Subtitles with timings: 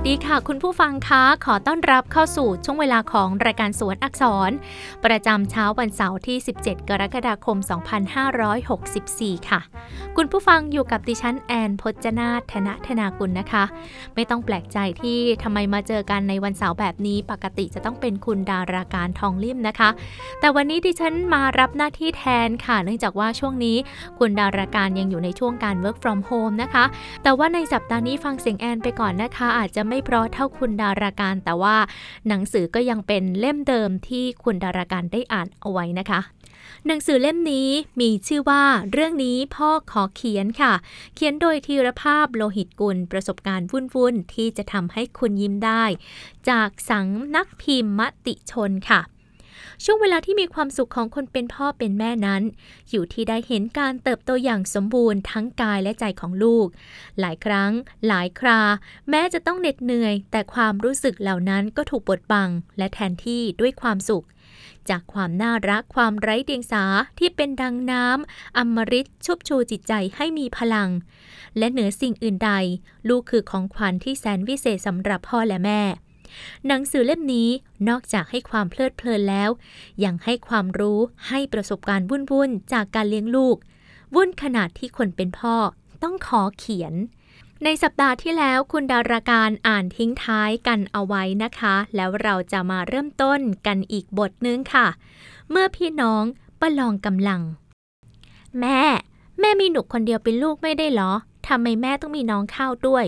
[0.09, 4.51] ดีค่ะ คุณผู้ฟังคะขอต้อนรับเข้าสู่ช่วงเวลาของรายการสวนอักษร
[5.05, 7.57] ประจำเช้าวันเสาร์ที่ 17 กรกฎาคม
[8.53, 9.59] 2564 ค่ะ
[10.17, 13.63] คุณผู้ฟังอยู่กับดิฉันแอนพจนาถธนธนากุลนะคะ
[14.15, 19.89] ไม่ต้องแปลกใจที่ทำไมมาเจอกันในวันเสาร์แบบนี้ ปกติจะต้องเป็นคุณดาราการทองลิ่มนะคะ
[20.39, 23.77] แต่วันนี้ดิฉันมารับหน้าที่แทนค่ะ เนื่องจากว่าช่วงนี้
[24.19, 26.83] คุณดาราการยังอยู่ในช่วงการ work from home นะคะ
[27.23, 31.77] แต่ว่าในสัปดาห์นี้ฟังเสียงแอนไปก่อนนะคะ อาจจะไม่เพราะเท่าคุณดาราการ แต่ว่า
[32.27, 36.19] หนังสือก็ยังเป็นเล่มเดิมที่คุณดาราการได้อ่านเอาไว้นะคะ
[36.85, 37.69] หนังสือเล่มนี้
[38.01, 40.73] มีชื่อว่าเรื่องนี้พ่อขอเขียนค่ะ
[41.15, 45.83] เขียนโดยธีรภาพโลหิตกุล ประสบการณ์วุ่นๆ ที่จะทำให้คุณยิ้มได้
[46.49, 49.01] จากสังนักพิมพ์มติชนค่ะ
[49.83, 52.43] ช่วงเวลาที่มีความสุขของคนเป็นพ่อเป็นแม่นั้น
[52.91, 56.67] อยู่ที่ได้เห็นการเติบโตอย่างสมบูรณ์ทั้งกายและใจของลูก
[57.19, 57.71] หลายครั้ง
[58.07, 58.61] หลายครา
[59.09, 64.25] แม้จะต้องเหน็ดเหนื่อย แต่ความรู้สึกเหล่านั้นก็ถูกบดบัง และแทนที่ด้วยความสุข
[64.89, 66.83] จากความน่ารักความไร้เดียงสา
[67.19, 70.89] ที่เป็นดังน้ำอมฤตชุบชูจิตใจให้มีพลัง
[71.57, 72.51] และเหนือสิ่งอื่นใด
[73.09, 75.81] ลูกคือของขวัญที่แสนวิเศษสำหรับพ่อและแม่
[76.67, 77.49] หนังสือเล่มนี้
[77.89, 79.49] นอกจากให้ความเพลิดเพลินแล้ว
[80.03, 83.55] ยังให้ความรู้ให้ประสบการณ์วุ่นๆ จากการเลี้ยงลูก
[84.15, 85.55] วุ่นขนาดที่คนเป็นพ่อ
[86.03, 86.93] ต้องขอเขียน
[87.63, 94.87] ในสัปดาห์ที่แล้วคุณดาราการอ่านทิ้งท้ายกันเอาไว้นะคะ แล้วเราจะมาเริ่มต้นกันอีกบทนึงค่ะ
[95.49, 96.23] เมื่อพี่น้อง
[96.61, 97.41] ประลองกำลัง
[98.59, 98.81] แม่
[99.39, 101.11] แม่มีหนูคนเดียวเป็นลูกไม่ได้หรอ
[101.47, 103.05] ทำไมแม่ต้องมีน้องข้าวด้วย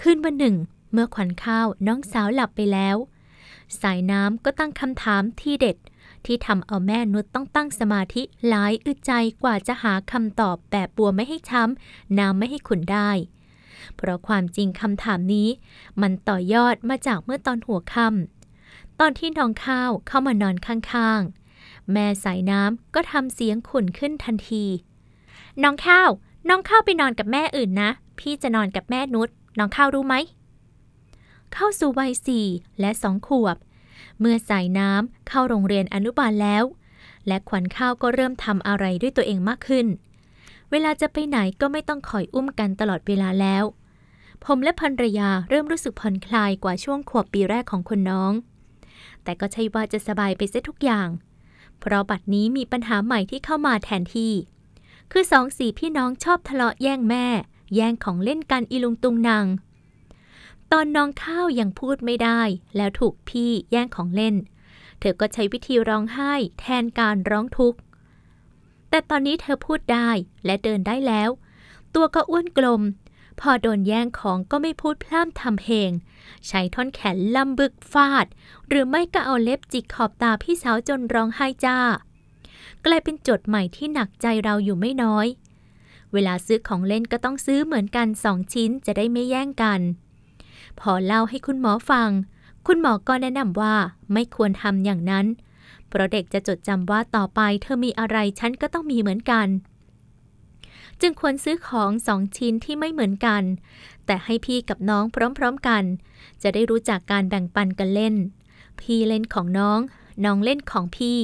[0.00, 0.56] คืนวันหนึ่ง
[0.94, 2.96] เมื่อขวัญข้าวน้องสาวหลับไปแล้ว
[3.80, 5.76] สายน้ำก็ตั้งคำถามที่เด็ด
[6.26, 9.12] ที่ทำเอาแม่นุชต้องตั้งสมาธิหลายอึดใจ
[9.42, 13.10] กว่าจะหาคำตอบแบบบัวไม่ให้ช้ำน้ำไม่ให้ขุนได้
[13.96, 15.48] เพราะความจริงคำถามนี้
[16.00, 24.64] มันต่อยอดมาจากเมื่อตอนหัวค่ำตอนที่น้องข้าวเข้ามานอนข้างๆ แม่สายน้ำก็ทำเสียงขุ่นขึ้นทันที
[25.62, 26.10] น้องข้าว
[26.48, 29.28] น้องข้าวไปนอนกับแม่อื่นนะ พี่จะนอนกับแม่นุช
[29.58, 30.14] น้องข้าวรู้ไหม
[31.52, 32.46] เข้าสู่วัยสี่
[32.80, 33.56] และสองขวบ
[34.20, 36.64] เมื่อสายน้ำเข้าโรงเรียนอนุบาลแล้ว
[37.26, 39.86] และขวัญข้าวก็เริ่มทำอะไรด้วยตัวเองมากขึ้น
[40.70, 43.64] เวลาจะไปไหนก็ไม่ต้องคอยอุ้มกันตลอดเวลาแล้ว
[44.44, 48.32] ผมและภรรยาเริ่มรู้สึกผ่อนคลายกว่าช่วงขวบปีแรกของคนน้อง
[49.22, 51.08] แต่ก็ใช่ว่าจะสบายไปเสียทุกอย่าง
[51.78, 54.32] เพราะบัดนี้มีปัญหาใหม่ที่เข้ามาแทนที่
[55.12, 57.26] คือสองสี่พี่น้องชอบทะเลาะแย่งแม่
[57.74, 59.46] แย่งของเล่นกันอีลุงตุงนาง
[60.76, 62.40] ตอนน้องข้าวยังพูดไม่ได้
[62.76, 64.34] แล้วถูกพี่แย่งของเล่น
[65.00, 67.78] เธอก็ใช้วิธีร้องไห้แทนการร้องทุกข์
[68.88, 70.10] แต่ตอนนี้เธอพูดได้
[70.44, 71.30] และเดินได้แล้ว
[71.94, 72.82] ตัวก็อ้วนกลม
[73.40, 75.90] พอโดนแย่งของก็ไม่พูดพร่ำทำเพลง
[76.46, 78.26] ใช้ท่อนแขนลำบึกฟาด
[78.68, 81.78] หรือไม่ก็เอาเล็บจิกขอบตาพี่สาวจนร้องไห้จ้า
[82.84, 85.26] กลายเป็นโจทย์ใหม่ที่หนักใจเราอยู่ไม่น้อย
[86.12, 89.82] เวลาซื้อของเล่นก็ต้องซื้อเหมือนกันสองชิ้นจะได้ไม่แย่งกัน
[90.80, 92.10] พอเล่าให้คุณหมอฟัง
[92.66, 93.74] คุณหมอก็แนะนำว่า
[94.12, 95.26] ไม่ควรทำอย่างนั้น
[95.88, 99.48] เพราะเด็กจะจดจำว่าต่อไปเธอมีอะไรฉันก็ต้องมีเหมือนกัน
[101.00, 103.42] จึงควรซื้อของสองชิ้นที่ไม่เหมือนกัน
[104.06, 105.84] แต่ให้พี่กับน้องพร้อมๆกัน
[106.42, 108.14] จะได้รู้จักการแบ่งปันกันเล่น
[108.80, 109.78] พี่เล่นของน้อง
[110.24, 111.20] น้องเล่นของพี่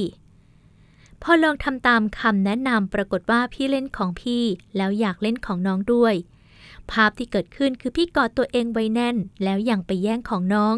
[1.21, 4.43] พอลองทำตามคำแนะนำปรากฏว่าพี่เล่นของพี่
[4.77, 6.15] แล้วอยากเล่นของน้องด้วย
[6.91, 10.75] ภาพที่เกิดขึ้นคือพี่กอดตัวเองไว้แน่น แล้วยังไปแย่งของน้อง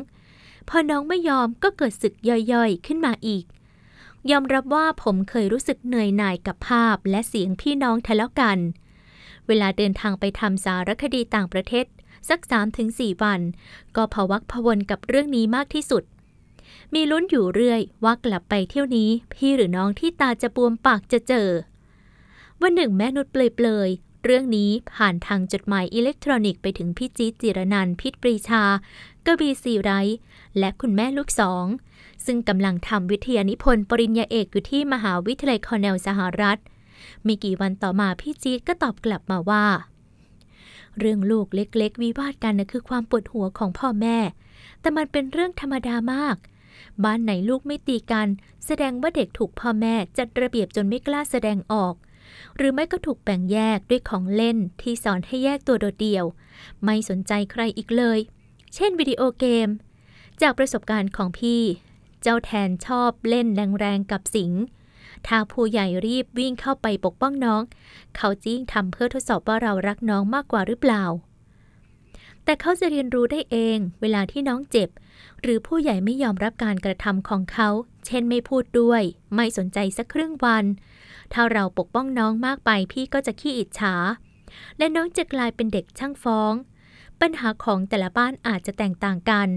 [0.70, 2.14] พอน้องไม่ยอมก็เกิดศึก
[2.52, 3.46] ย่อยๆ ขึ้นมาอีก
[4.32, 8.60] ยอมรับว่าผมเคยรู้สึกเหนื่อยหน่ายกับภาพและเสียงพี่น้องทะเลาะกัน
[9.48, 11.86] เวลาเดินทางไปทำสารคดีต่างประเทศ
[12.30, 12.40] สัก
[12.82, 13.42] 3-4 วัน
[13.96, 16.04] ก็พะวักพะวนกับเรื่องนี้มากที่สุด
[16.94, 21.50] มีลุ้นอยู่เรื่อยว่ากลับไปเที่ยวนี้ พี่หรือน้องที่ตาจะบวมปากจะเจ่อ
[22.62, 23.90] วันหนึ่งแม่นุชเปรย
[24.24, 28.64] เรื่องนี้ผ่านทางจดหมายอิเล็กทรอนิกส์ไปถึงพี่จี๊ดจิระนันท์พิตรปรีชา
[29.26, 30.18] กวีซีไรต์
[30.60, 31.66] และคุณแม่ลูกสอง
[32.26, 36.60] ซึ่งกำลังทำวิทยานิพนธ์ปริญญาเอกอยู่ที่มหาวิทยาลัยคอร์เนลสหรัฐ
[37.28, 39.66] มีกี่วันต่อมาพี่จีก็ตอบกลับมาว่า
[41.00, 44.18] เรื่องลูกเล็กๆ วิวาทกันนะคือความปวดหัวของพ่อแม่
[44.82, 46.36] แต่มันเป็นเรื่องธรรมดามาก
[47.04, 48.28] บ้านไหนลูกไม่ตีกัน
[48.66, 51.96] แสดงว่าเด็กถูกพ่อแม่จัดระเบียบจนไม่กล้าแสดงออก
[52.58, 56.26] หรือไม่ก็ถูกแบ่งแยกด้วยของเล่นที่สอนให้แยกตัวโดดเดี่ยว
[56.84, 58.20] ไม่สนใจใครอีกเลย
[58.76, 59.68] เช่นวิดีโอเกม
[60.42, 61.62] จากประสบการณ์ของพี่
[62.22, 63.48] เจ้าแทนชอบเล่น
[63.80, 64.52] แรงๆกับสิง
[65.28, 67.62] ถ้าผู้ใหญ่รีบวิ่งเข้าไปปกป้องน้อง
[68.16, 71.04] เขาจิ้งทำเพื่อทดสอบว่าเรารักน้องมากกว่าหรือเปล่า
[72.44, 74.90] แต่เขาจะเรียนรู้ได้เองเวลาที่น้องเจ็บ
[75.42, 77.70] หรือผู้ใหญ่ไม่ยอมรับการกระทำของเขา
[78.06, 79.02] เช่นไม่พูดด้วย
[79.36, 80.66] ไม่สนใจสักครึ่งวัน
[81.34, 83.96] ถ้าเราปกป้องน้องมากไปพี่ก็จะขี้อิจฉา
[84.78, 86.54] และน้องจะกลายเป็นเด็กช่างฟ้อง
[87.22, 89.48] ปัญหาของแต่ละบ้านอาจจะแตกต่างกัน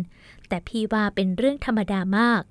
[0.48, 2.42] แต่พี่ว่าเป็นเรื่องธรรมดามาก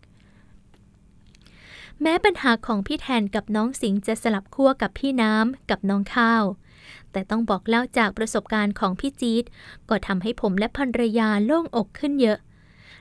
[2.01, 6.43] แม้ปัญหาของพี่แทนกับน้องสิงจะสลับขั้วกับพี่น้ำกับน้องข้าว
[7.11, 9.43] แต่ต้องบอกเล่าจากประสบการณ์ของพี่จี๊ด
[9.89, 12.39] ก็ทำให้ผมและภรรยาโล่งอกขึ้นเยอะ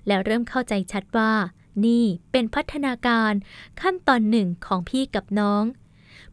[0.06, 1.32] แล้วเริ่มเข้าใจชัดว่า
[1.84, 3.32] นี่เป็นพัฒนาการ
[3.80, 5.64] ขั้นตอนหนึ่งของพี่กับน้อง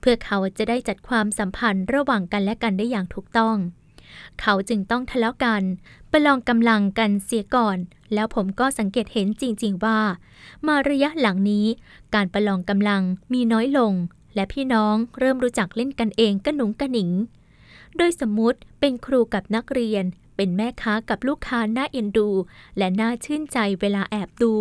[0.01, 3.57] เพื่อเขาจะได้จัดความสัมพันธ์ระหว่างกันและกันได้อย่างถูกต้อง
[4.41, 5.63] เขาจึงต้องทะเลาะกัน
[6.11, 7.77] ประลองกำลังกันเสียก่อน
[8.13, 9.99] แล้วผมก็สังเกตเห็นจริง ๆว่า
[10.67, 11.65] มาระยะหลังนี้
[12.15, 13.01] การประลองกำลัง
[13.33, 13.93] มีน้อยลง
[14.35, 17.09] และพี่น้องเริ่มรู้จักเล่นกันเองกระหนุงกระหนิง
[17.97, 20.03] โดยสมมุติเป็นครูกับนักเรียน
[20.35, 22.29] เป็นแม่ค้ากับลูกค้าน่าเอ็นดู
[22.77, 24.53] และน่าชื่นใจเวลาแอบดู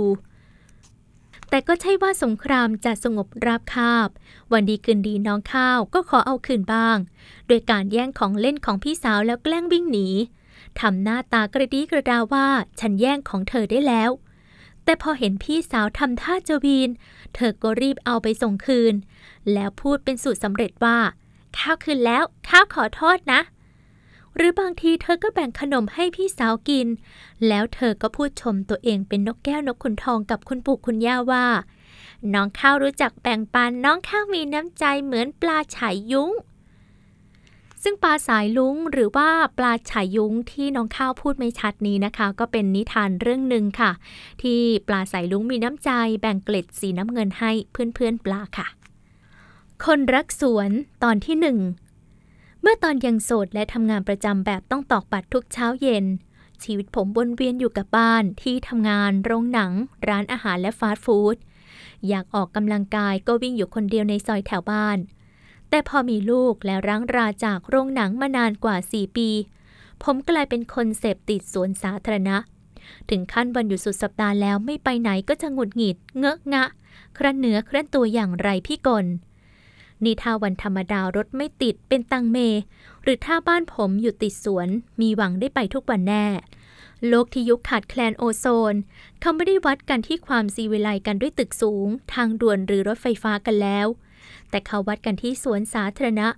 [1.50, 4.08] แต่ก็ใช่ว่าสงครามจะสงบราบคาบ
[4.52, 6.96] วันดีคืนดีน้องข้าวก็ขอเอาคืนบ้าง
[7.48, 10.08] โดยการแย่งของเล่นของพี่สาวแล้วแกล้งวิ่งหนี
[10.80, 12.48] ทำหน้าตากระดีกระดาว่า
[12.80, 14.10] ฉันแย่งของเธอได้แล้ว
[14.84, 16.90] แต่พอเห็นพี่สาวทำท่าจะวีน
[17.34, 18.94] เธอก็รีบเอาไปส่งคืน
[19.52, 20.98] แล้วพูดเป็นสูตรสำเร็จว่า
[21.58, 23.40] ข้าวคืนแล้ว ข้าวขอโทษนะ
[24.36, 26.86] หรือบางทีเธอก็แบ่งขนมให้พี่สาวกิน
[27.48, 31.46] แล้วเธอก็พูดชมตัวเองเป็นนกแก้วนกขุนทองกับคุณปู่คุณย่าว่า
[32.34, 36.30] น้องข้าวรู้จักแบ่งปันน้องข้าวมีน้ำใจเหมือนปลาฉายยุ้ง
[37.82, 39.28] ซึ่งปลาสายลุงหรือว่า
[39.58, 43.90] ปลาฉายยุ้งที่น้องข้าวพูดไม่ชัดนี้นะคะ ก็เป็นนิทานเรื่องหนึ่งค่ะ
[44.42, 45.90] ที่ปลาสายลุงมีน้ำใจ
[46.20, 48.66] แบ่งเกล็ดสีน้ำเงินให้เพื่อนๆปลาค่ะ
[49.84, 50.70] คนรักสวน
[51.02, 51.58] ตอนที่หนึ่ง
[52.62, 56.04] เมื่อตอนยังโสดและทำงานประจำแบบต้องตอกบัตรทุกเช้าเย็น
[56.62, 59.72] ชีวิตผมวนเวียนอยู่กับบ้าน ที่ทำงาน โรงหนัง
[60.08, 61.36] ร้านอาหารและฟาสต์ฟู้ด
[62.08, 64.98] อยากออกกำลังกายก็วิ่งอยู่คนเดียวในซอยแถวบ้าน
[65.70, 69.28] แต่พอมีลูกและร้างราจากโรงหนังมานานกว่า 4 ปี
[70.04, 72.36] ผมกลายเป็นคนเสพติดสวนสาธารณะ
[73.10, 76.64] ถึงขั้นวันหยุดสุดสัปดาห์แล้วไม่ไปไหนก็จะหงุดหงิด เงอะงะ
[77.18, 79.06] ครั้นเนื้อครั้นตัวอย่างไรพี่กล
[80.04, 82.38] นี่ถ้าวันธรรมดารถไม่ติดเป็นตังเม
[83.02, 84.68] หรือถ้าบ้านผมอยู่ติดสวน
[85.00, 86.26] มีหวังได้ไปทุกวันแน่
[87.08, 88.74] โลกที่ยุคขาดแคลนโอโซน
[89.20, 93.86] เขาไม่ได้วัดกันที่ความซีวิไลกันด้วยตึกสูง ทางด่วนหรือรถไฟฟ้ากันแล้ว
[94.50, 96.28] แต่เขาวัดกันที่สวนสาธารณะ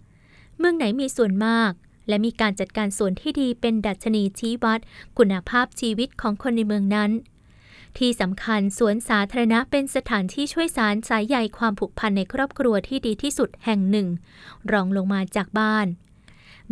[0.59, 1.73] เมืองไหนมีสวนมาก
[2.09, 4.81] และมีการจัดการสวนที่ดีเป็นดัชนีชี้วัด
[5.19, 7.11] คุณภาพชีวิตของคนในเมืองนั้น
[7.99, 14.09] ที่สำคัญสวนสาธารณะเป็นสถานที่ช่วยสารสายใยความผูกพันในครอบครัวที่ดีที่สุดแห่งหนึ่ง
[14.73, 15.87] รองลงมาจากบ้าน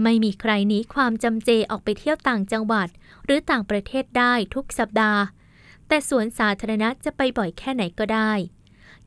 [0.03, 2.89] ไม่มีใครหนีความจำเจออกไปเที่ยวต่างจังหวัด
[3.25, 5.23] หรือต่างประเทศได้ทุกสัปดาห์
[5.89, 8.33] แต่สวนสาธารณะจะไปบ่อยแค่ไหนก็ได้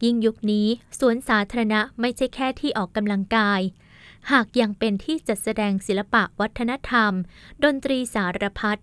[0.03, 0.67] ยิ่งยุคนี้
[0.99, 3.61] สวนสาธารณะไม่ใช่แค่ที่ออกกำลังกาย
[4.31, 7.11] หากยังเป็นที่จัดแสดงศิลปะวัฒนธรรม
[7.63, 8.79] ดนตรีสารพัด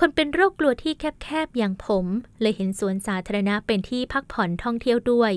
[0.00, 2.06] คนเป็นโรคกลัวที่แคบๆอย่างผม
[2.40, 5.32] เลยเห็นสวนสาธารณะเป็นที่พักผ่อนท่องเที่ยวด้วย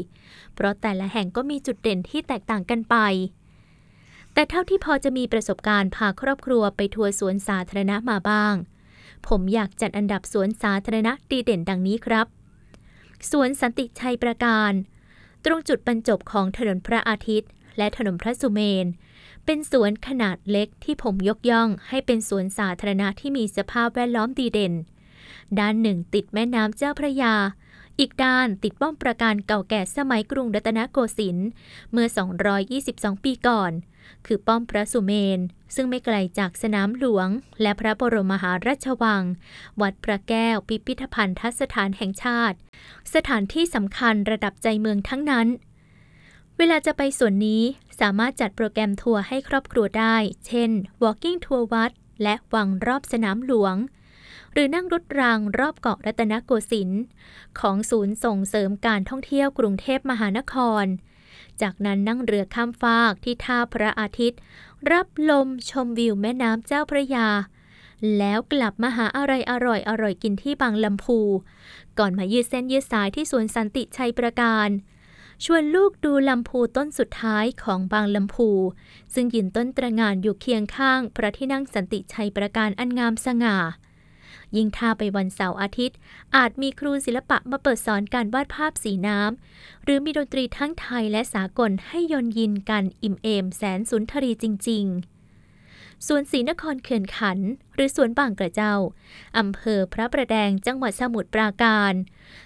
[0.53, 2.95] เพราะแต่ละแห่งก็มีจุดเด่นที่แตกต่างกันไป
[4.33, 8.55] แต่เท่าที่พอจะมีประสบการณ์พาครอบครัวไปทัวร์สวนสาธารณะมาบ้าง
[9.27, 12.27] ผมอยากจัดอันดับสวนสาธารณะดีเด่นดังนี้ครับ
[13.31, 14.71] สวนสันติชัยประการ
[15.45, 18.85] ตรงจุดบรรจบของถนนพระอาทิตย์ และถนนพระสุเมน
[19.51, 24.73] เป็นสวนขนาดเล็กที่ผมยกย่องให้เป็นสวนสาธารณะที่มีสภาพแวดล้อมดีเด่น
[25.59, 27.35] ด้านหนึ่งติดแม่น้ำเจ้าพระยา
[27.99, 31.49] อีกด้านติดป้อมปราการเก่าแก่สมัยกรุงรัตนโกสินทร์
[31.91, 32.07] เมื่อ
[32.65, 33.71] 222 ปีก่อน
[34.25, 35.39] คือป้อมพระสุเมน
[35.75, 37.27] ซึ่งไม่ไกลจากสนามหลวง
[37.61, 39.23] และพระบรมมหาราชวัง
[39.81, 42.57] วัดพระแก้วพิพิธภัณฑสถานแห่งชาติ
[43.13, 45.49] สถานที่สำคัญระดับใจเมืองทั้งนั้น
[46.61, 47.63] เวลาจะไปส่วนนี้
[47.99, 50.15] สามารถจัดโปรแกรมทัวร์ให้ครอบครัวได้
[50.47, 50.71] เช่น
[51.03, 51.91] Walking ทัวร์วัด
[52.23, 53.75] และวังรอบสนามหลวง
[54.53, 57.01] หรือนั่งรถรางรอบเกาะรัตนโกสินทร์
[57.59, 60.85] ของศูนย์ส่งเสริมการท่องเที่ยวกรุงเทพมหานคร
[61.61, 64.39] จากนั้นนั่งเรือข้ามฟากที่ท่าพระอาทิตย์
[64.91, 67.27] รับลมชมวิวแม่น้ำเจ้าพระยา
[68.17, 71.19] แล้วกลับมาหาอะไรอร่อยอร่อยกินที่บางลำพู
[71.99, 74.69] ก่อนมายืดเส้นยืดสายที่สวนสันติชัยประการ
[75.45, 78.49] ชวนลูกดูลำพูต้นสุดท้ายของบางลำพู
[79.13, 83.57] ซึ่งยืนต้นตระงานอยู่เคียงข้างพระที่นั่งสันติชัยประการอันงามสง่า
[84.55, 85.97] ยิ่งถ้าไปวันเสาร์อาทิตย์
[86.35, 95.18] อาจมีครูศิลปะมาเปิดสอนการวาดภาพสีน้ำ หรือมีดนตรีทั้งไทยและสากลให้ยนยินกันอิ่มเอมแสนสุนทรีจริง ๆ
[96.07, 97.39] สวนศรีนครเขื่อนขัน
[97.75, 98.73] หรือสวนบางกระเจ้า
[99.37, 101.93] อำเภอพระประแดงจังหวัดสมุทรปราการ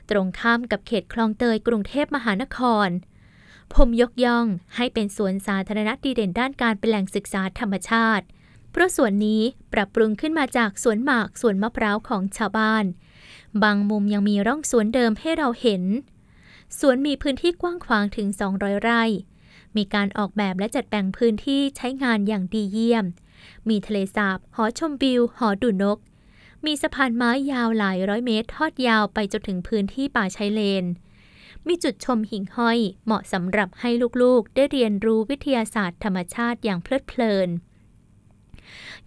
[0.10, 2.90] ตรงข้ามกับเขตคลองเตยกรุงเทพมหานคร
[3.74, 4.46] ผมยกย่อง
[4.76, 8.26] ให้เป็นสวนสาธารณะดีเด่นด้านการเป็นแหล่งศึกษาธรรมชาติ
[8.72, 9.42] เพราะสวนนี้
[9.74, 12.86] ปรับปรุงขึ้นมาจากสวนหมากสวนมะพร้าวของชาวบ้าน
[13.64, 15.84] บางมุมยังมีร่องสวนเดิมให้เราเห็น
[16.80, 19.04] สวนมีพื้นที่กว้างขวางถึง 200 ไร่
[19.78, 23.06] มีการออกแบบและจัดแบ่งพื้นที่ใช้งานอย่างดีเยี่ยม
[23.70, 26.00] มีทะเลสาบ หอชมวิว หอดูนก
[26.66, 30.86] มีสะพานไม้ยาวหลายร้อยเมตร ทอดยาวไปจนถึงพื้นที่ป่าชายเลน
[31.68, 33.90] มีจุดชมหิ่งห้อย เหมาะสำหรับให้
[34.22, 37.50] ลูกๆ ได้เรียนรู้วิทยาศาสตร์ธรรมชาติอย่างเพลิดเพลิน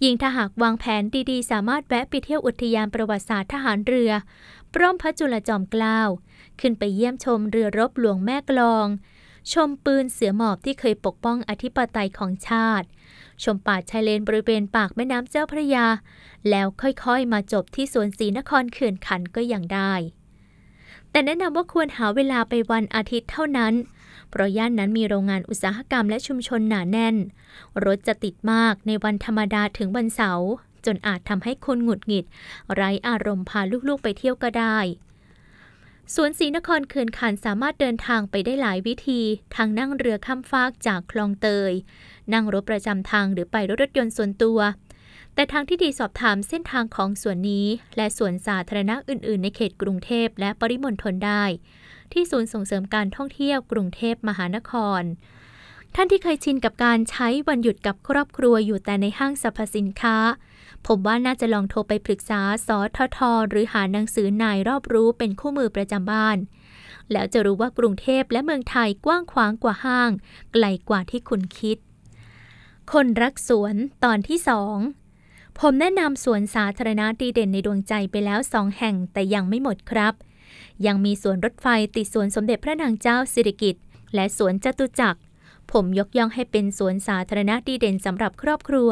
[0.03, 4.13] ยิ่งถ้าหากวางแผนดีๆ สามารถแวะไปเที่ยวอุทยานประวัติศาสตร์ทหารเรือ
[4.75, 6.01] พร้อมพระจุลจอมเกล้า
[6.61, 8.87] ขึ้นไปเยี่ยมชมเรือรบหลวงแม่กลอง
[9.53, 12.87] ชมปืนเสือหมอบที่เคยปกป้องอธิปไตยของชาติ
[13.43, 15.87] ชมป่าชายเลนบริเวณปากแม่น้ำเจ้าพระยา
[16.51, 19.93] แล้วค่อยๆ มาจบที่สวนศรีนครเขื่อนขันก็ยังได้
[21.11, 23.75] แต่แนะนำว่าควรหาเวลาไปวันอาทิตย์เท่านั้น
[24.31, 27.17] เพราะย่านนั้นมีโรงงานอุตสาหกรรมและชุมชนหนาแน่น
[27.85, 30.49] รถจะติดมากในวันธรรมดาถึงวันเสาร์
[30.87, 32.25] จนอาจทำให้คนหงุดหงิด
[32.75, 34.79] ไร้อารมณ์พาลูกๆไปเที่ยวก็ได้
[36.15, 39.21] สวนศรีนครเขื่อนขันสามารถเดินทางไปได้หลายวิธี
[39.55, 41.73] ทางนั่งเรือข้ามฟากจากคลองเตย
[42.33, 44.59] นั่งรถประจำทางหรือไปรถรถยนต์ส่วนตัว
[45.35, 47.67] แต่ทางที่ดีสอบถามเส้นทางของสวนนี้
[47.97, 51.45] และสวนสาธารณะอื่น ๆ ในเขตกรุงเทพและปริมณฑลได้
[52.13, 55.03] ที่ศูนย์ส่งเสริมการท่องเที่ยวกรุงเทพมหานคร
[55.95, 60.17] ท่านที่เคยชินกับการใช้วันหยุดกับครอบครัวอยู่แต่ในห้างสรรพสินค้า
[60.87, 63.19] ผมว่าน่าจะลองโทรไปปรึกษาสทท
[63.51, 66.39] หรือหาหนังสือนายรอบรู้เป็นคู่มือประจำบ้าน
[67.13, 70.11] แล้วจะรู้ว่ากรุงเทพและเมืองไทยกว้างขวางกว่าห้าง
[70.53, 71.79] ไกลกว่าที่คุณคิด
[72.95, 73.75] คนรักสวน
[74.05, 74.77] ตอนที่สอง
[75.61, 80.15] ผมแนะนำสวนสาธารณะดีเด่นในดวงใจไปแล้วสองแห่งแต่ยังไม่หมดครับ
[80.87, 81.67] ยังมีสวนรถไฟ
[81.97, 83.83] ติดสวนสมเด็จพระนางเจ้าสิริกิติ์
[84.15, 85.21] และสวนจตุจักร
[85.73, 88.91] ผมยกย่องให้เป็นสวนสาธารณะดีเด่นสำหรับครอบครัว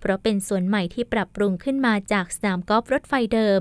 [0.00, 3.60] เพราะเป็นสวนใหม่ที่ปรับปรุงขึ้นมาจากสนามกอล์ฟรถไฟเดิม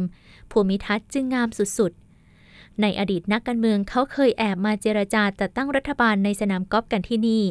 [0.51, 7.45] ภูมิทัศน์จึงงามสุดๆ ในอดีตนักการเมืองเขาเคยแอบมาเจรจาจัดตั้งรัฐบาลในสนามกอล์ฟกันที่นี่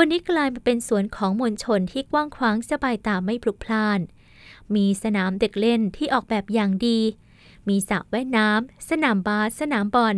[0.00, 4.00] วันนี้กลายมาเป็นสวนของมวลชนที่กว้างขวางสบายตาไม่พลุกพล่าน
[4.74, 7.00] มีสนามเด็กเล่นที่ออกแบบอย่างดี
[7.68, 10.16] มีสระว่ายน้ำ สนามบาส สนามบอล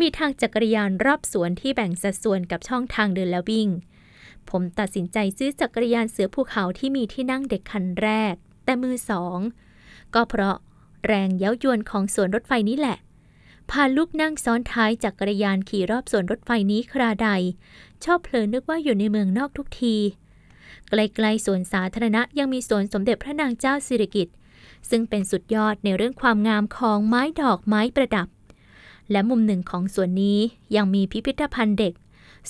[0.00, 3.68] มีทางจักรยานรอบสวนที่แบ่งสัดส่วนกับช่องทางเดินและวิ่ง
[4.50, 9.38] ผมตัดสินใจซื้อจักรยานเสือภูเขาที่มีที่นั่งเด็กคันแรก แต่มือสอง
[10.14, 10.56] ก็เพราะ
[11.06, 12.98] แรงเย้ายวนของสวนรถไฟนี้แหละ
[13.70, 17.28] พาลูกนั่งซ้อนท้ายจักรยานขี่รอบสวนรถไฟนี้คราใด
[18.04, 19.96] ชอบเพลินนึกว่าอยู่ในเมืองนอกทุกที
[20.88, 24.34] ไกลๆสวนสาธารณะยังมีสวนสมเด็จพระนางเจ้าสิริกิติ์
[24.90, 28.28] ซึ่งเป็นสุดยอดในเรื่องความงามของไม้ดอกไม้ประดับ
[29.10, 30.38] และมุมหนึ่งของสวนนี้
[30.76, 31.94] ยังมีพิพิธภัณฑ์เด็ก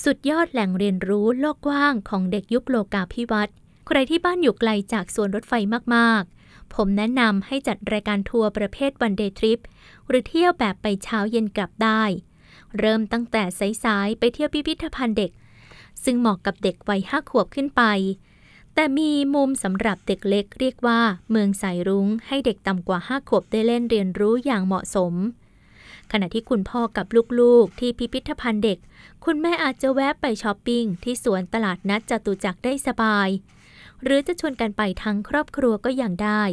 [0.03, 3.55] สุดยอดแหล่งเรียนรู้โลกกว้างของเด็กยุคโลกาภิวัตน์
[3.87, 5.53] ใครที่บ้านอยู่ไกลจากสวนรถไฟ
[5.95, 9.59] มากๆ ผมแนะนำให้จัดรายการทัวร์ประเภทวันเดย์ทริป
[10.07, 12.03] หรือเที่ยวแบบไปเช้าเย็นกลับได้
[12.79, 13.43] เริ่มตั้งแต่
[13.83, 15.31] สายๆไปเที่ยวพิพิธภัณฑ์เด็ก
[16.03, 17.83] ซึ่งเหมาะกับเด็กวัยห้าขวบขึ้นไป
[18.75, 25.13] แต่มีมุมสำหรับเด็กเล็กเรียกว่า เมืองสายรุ้ง ให้เด็กต่ำกว่าห้าขวบได้เล่นเรียนรู้อย่างเหมาะสม
[26.11, 27.05] ขณะที่คุณพ่อกับ
[27.39, 28.77] ลูกๆ ที่พิพิธภัณฑ์เด็ก
[29.25, 33.29] คุณแม่อาจจะแวะไปช้อปปิ้งที่สวนตลาดนัดจตุจักรได้สบาย
[34.03, 36.43] หรือจะชวนกันไปทั้งครอบครัวก็ยังได้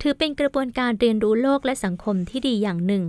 [0.00, 3.04] ถือเป็นกระบวนการเรียนรู้โลกและสังคมที่ดีอย่างหนึ่ง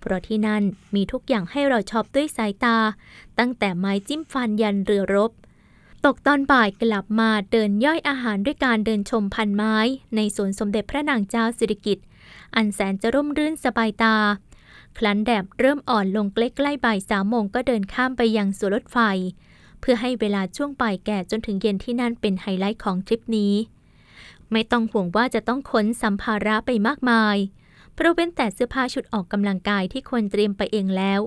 [0.00, 0.62] เพราะที่นั่น
[0.94, 2.78] มีทุกอย่างให้เราช็อปด้วยสายตา
[3.38, 5.32] ตั้งแต่ไม้จิ้มฟันยันเรือรบ
[6.04, 9.76] ตกตอนบ่ายกลับมาเดินย่อยอาหารด้วยการเดินชมพันไม้
[10.16, 12.06] ในสวนสมเด็จพระนางเจ้าสิริกิติ์
[12.54, 14.16] อันแสนจะร่มรื่นสบายตา
[14.98, 18.98] คลั้นแดดเริ่มอ่อนลงใกล้ๆบ่ายสามโมงก็เดินข้ามไปยังสวนรถไฟ
[19.80, 23.54] เพื่อให้เวลาช่วงบ่ายแก่จนถึงเย็นที่นั่นเป็นไฮไลท์ของทริปนี้
[24.52, 27.36] ไม่ต้องห่วงว่าจะต้องขนสัมภาระไปมากมาย
[27.94, 31.20] เพราะเว้นแต่เสื้อผ้าชุดออกกำลังกายที่ควรเตรียมไปเองแล้ว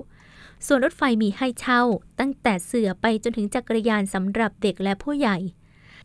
[0.66, 1.82] ส่วนรถไฟมีให้เช่า
[2.20, 5.36] ตั้งแต่เสือไปจนถึงจักรยานสำหรับเด็กและผู้ใหญ่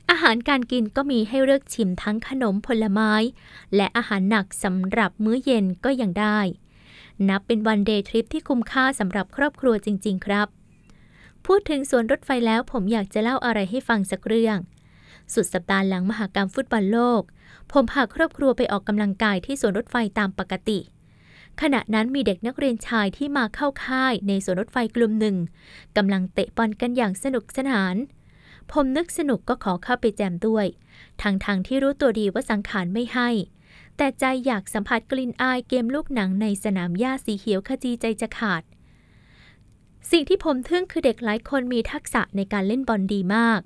[0.10, 3.14] อาหารการกินก็มีให้เลือกชิมทั้งขนมผลไม้
[3.76, 6.40] และอาหารหนักสำหรับมื้อเย็นก็ยังได้
[7.30, 10.48] นับเป็นวันเดย์ทริปที่คุ้มค่าสำหรับครอบครัวจริง ๆ ครับ
[11.46, 14.58] พูดถึงสวนรถไฟแล้วผมอยากจะเล่าอะไรให้ฟังสักเรื่อง
[15.34, 17.22] สุดสัปดาห์หลังมหากรรมฟุตบอลโลก
[17.74, 20.80] ผมพาครอบครัวไปออกกำลังกายที่สวนรถไฟตามปกติ
[21.62, 25.36] ขณะนั้นมีเด็กนักเรียนชายที่มาเข้าค่ายในสวนรถไฟกลุ่มหนึ่ง
[25.98, 27.96] กำลังเตะบอลกันอย่างสนุกสนาน
[28.72, 30.66] ผมนึกสนุกก็ขอเข้าไปแจมด้วย
[31.22, 33.30] ทางทางที่รู้ตัวดีว่าสังขารไม่ให้
[33.98, 38.64] แต่ใจอยากสัมผัสกลิ่นอายเกมลูกหนังในสนามหญ้าสีเขียวขจีใจจะขาด
[40.12, 43.60] สิ่งที่ผมทึ่งคือเด็กหลายคนมีทักษะในการเล่นบอลดีมาก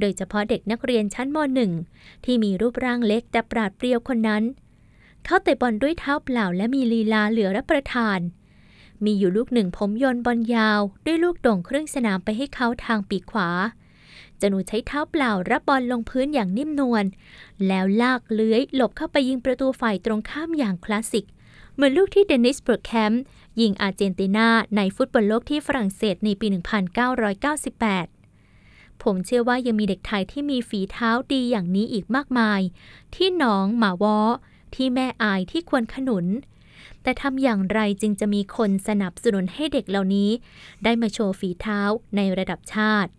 [0.00, 1.38] โดยเฉพาะเด็กนักเรียนชั้นม
[1.82, 4.44] .1 ที่มีรูปร่างเล็กแต่ปราดเปรียวคนนั้น
[5.24, 8.18] เขาเตะบอลด้วยเท้าเปล่าและมีลีลาเหลือรับประทาน
[9.04, 13.48] มีอยู่ลูกหนึ่งผมโยนบอลยาว ด้วยลูกโด่งครึ่งสนามไปให้เขาทางปีกขวา
[14.40, 17.04] จนูใช้เท้าเปล่ารับบอลลงพื้นอย่างนิ่มนวล
[17.66, 21.26] แล้วลากเลื้อยหลบเข้าไปยิงประตูฝ่ายตรงข้ามอย่างคลาสสิก
[21.74, 23.22] เหมือนลูกที่เดนิสเบิร์กแคมป์
[23.60, 26.58] ยิงอาร์เจนตินาในฟุตบอลโลกที่ฝรั่งเศสในปี 1998
[29.02, 32.60] ผมเชื่อว่ายังมีเด็กไทยที่มีฝีเท้าดีอย่างนี้อีกมากมาย
[33.14, 34.18] ที่หนองหมาวอ
[34.74, 36.26] ที่แม่อายที่ควรขนุน
[37.02, 40.30] แต่ทำอย่างไรจึงจะมีคนสนับสนุนให้เด็กเหล่านี้
[40.84, 41.80] ได้มาโชว์ฝีเท้า
[42.16, 43.10] ในระดับชาติ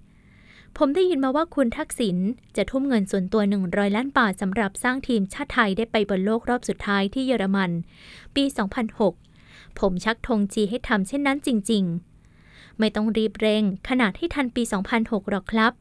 [0.78, 2.18] ผมได้ยินมาว่าคุณทักษิณ
[2.58, 7.72] จะทุ่มเงินส่วนตัว 100 ล้านบาทสำหรับสร้างทีมชาติไทยได้ไปบอลโลกรอบสุดท้ายที่เยอรมัน
[8.36, 8.44] ปี
[8.90, 9.27] 2006
[9.80, 11.84] ผมชักธงจีให้ทำเช่นนั้นจริง
[12.32, 14.64] ๆ ไม่ต้องรีบเร่งขนาดที่ทันปี
[14.98, 15.72] 2006 หรอกครับ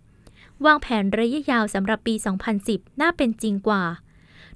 [0.65, 2.15] วางแผนระยะยาวสำหรับปี
[2.57, 3.85] 2010 น่าเป็นจริงกว่า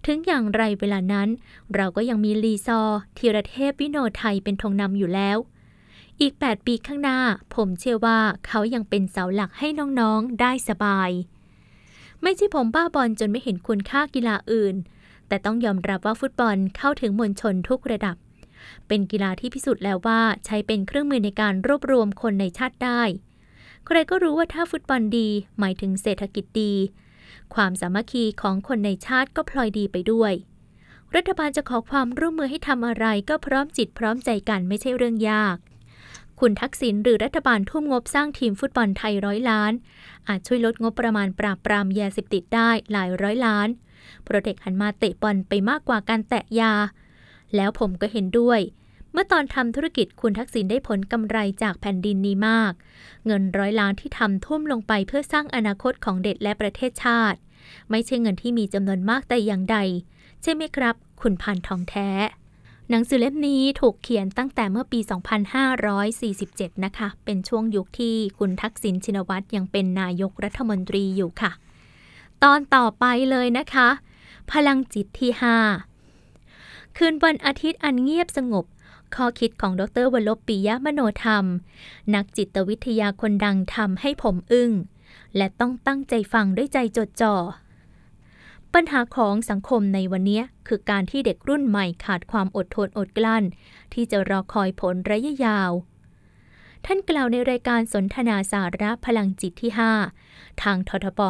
[0.07, 1.29] ถึงอย่างไรเวลานั้น
[1.75, 2.81] เราก็ยังมีลีซอ
[3.19, 5.39] ธีรเทพวิโนไทยเป็นธงนำอยู่แล้ว
[6.21, 7.19] อีก 8 ปีข้างหน้า
[7.55, 9.69] ผมเชื่อว่าเขายังเป็นเสาหลักให้
[10.01, 11.11] น้องๆได้สบาย
[12.23, 14.75] ไม่ใช่ผมบ้าบอลจนไม่เห็นคุณค่ากีฬาอื่น
[15.29, 18.17] แต่ต้องยอมรับว่าฟุตบอลเข้าถึงมวลชนทุกระดับ
[18.89, 23.03] เป็นกีฬาที่พิสูจน์แล้วว่าใช้เป็นเครื่องมือในการรวบรวมคนในชาติได้
[23.87, 26.75] ใครก็รู้ว่าถ้าฟุตบอลดี หมายถึงเศรษฐกิจดี
[27.55, 30.33] ความสามัคคีของคนในชาติก็พลอยดีไปด้วย
[31.17, 35.57] รัฐบาลจะขอความร่วมมือให้ทำอะไรก็พร้อมจิตพร้อมใจกันไม่ใช่เรื่องยาก
[36.41, 39.73] คุณทักษิณหรือรัฐบาลทุ่มงบสร้างทีมฟุตบอลไทยร้อยล้าน
[40.29, 43.69] อาจช่วยลดงบประมาณปราบปรามยาเสพติดได้หลายร้อยล้าน
[44.23, 46.73] เพราะเด็กหันมาเตะบอลไปมากกว่าการแตะยา
[47.57, 48.61] แล้วผมก็เห็นด้วย
[49.13, 52.73] เมื่อตอนทำธุรกิจคุณทักษิณได้ผลกำไรจากแผ่นดินนี้มาก
[53.27, 57.39] เงินร้อยล้านที่ทำทุ่มลงไปเพื่อสร้างอนาคตของเด็กและประเทศชาติ
[57.91, 59.79] ไม่ใช่เงินที่มีจำนวนมากแต่อย่างใด
[60.43, 62.11] ใช่ไหมครับ คุณพันทองแท้
[62.91, 65.01] หนังสือเล่มนี้ถูกเขียนตั้งแต่เมื่อปี
[66.33, 71.53] 2547 นะคะ เป็นช่วงยุคที่คุณทักษิณชินวัตรยังเป็นนายกรัฐมนตรีอยู่ค่ะ
[72.43, 73.89] ตอนต่อไปเลยนะคะ
[74.53, 75.90] พลังจิตที่ 5
[77.03, 78.65] คืนวันอาทิตย์อันเงียบสงบ
[79.15, 81.45] ข้อคิดของดรวลบปิยะมโนธรรม
[82.15, 84.71] นักจิตวิทยาคนดังทำให้ผมอึ้ง
[85.37, 87.35] และต้องตั้งใจฟังด้วยใจจดจ่อ
[88.75, 93.45] ปัญหาของสังคมในวันนี้คือการที่เด็กรุ่นใหม่ขาดความอดทนอดกลั้น
[93.93, 95.71] ที่จะรอคอยผลระยะยาว
[96.87, 99.73] ท่านกล่าวในรายการสนทนาสาระพลังจิตที่
[100.17, 101.21] 5 ทางททป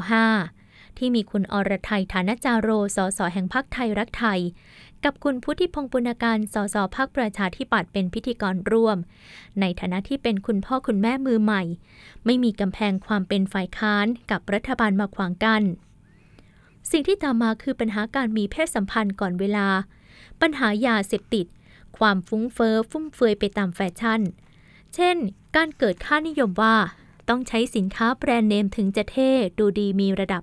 [0.44, 4.40] 5 ที่มีคุณอรไทยฐานจาโรสสแห่งพรรคไทยรักไทย
[5.04, 8.98] กับคุณพุทธิพงศ์ปุณการสสพักประชาธิปัตย์เป็นพิธีกรร่วม
[9.60, 11.62] ในฐานะที่เป็นคุณพ่อคุณแม่มือใหม่
[12.24, 15.62] ไม่มีกำแพงความเป็นฝ่ายค้านกับรัฐบาลมาขวางกัน้น
[16.90, 19.66] สิ่งที่ตามมาคือปัญหาการมีเพศสัมพันธ์ก่อนเวลา
[20.40, 21.46] ปัญหายาเสพติด
[21.98, 24.20] ความฟุ้งเฟอ้อฟุ่มเฟือยไปตามแฟชั่น
[24.94, 25.16] เช่น
[25.56, 26.76] การเกิดค่านิยมว่า
[27.28, 30.42] ต้องใช้สินค้าแบรนด์เนมถึงจะเท่ดูดีมีระดับ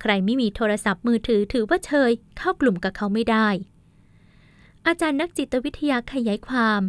[0.00, 3.48] ใครไม่มีโทรศัพท์มือถือถือว่าเชยเข้ากลุ่มกับเขาไม่ได้
[4.86, 6.82] อาจารย์นักจิตวิทยาขยายความ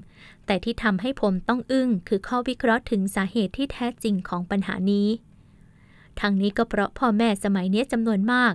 [0.45, 5.07] แต่ที่ทำให้ผมต้องอึ้งคือข้อวิเคราะห์ถึงสาเหตุที่แท้จริงของปัญหานี้
[6.19, 8.53] ทั้งนี้ก็เพราะพ่อแม่สมัยนี้จำนวนมาก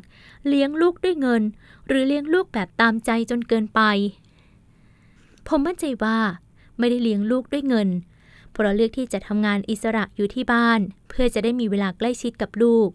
[0.49, 1.43] เลี้ยงลูกด้วยเงิน
[1.87, 3.81] หรือเลี้ยงลูกแบบตามใจจนเกินไป
[5.49, 6.19] ผมมั่นใจว่า
[6.79, 7.89] ไม่ได้เลี้ยงลูกด้วยเงิน
[8.51, 12.89] เพราะเลือกที่จะทำงานอิสระอยู่ที่บ้าน เพื่อจะได้มีเวลาใกล้ชิดกับลูก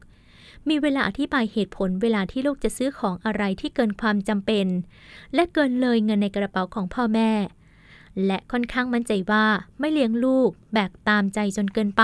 [0.69, 4.67] มีเวลาอธิบายเหตุผลเวลาที่ลูกจะซื้อของอะไรที่เกินความจำเป็น
[5.33, 7.31] และเกินเลยเงินในกระเป๋าของพ่อแม่
[8.25, 9.45] และค่อนข้างมั่นใจว่า
[9.79, 12.03] ไม่เลี้ยงลูกแบกตามใจจนเกินไป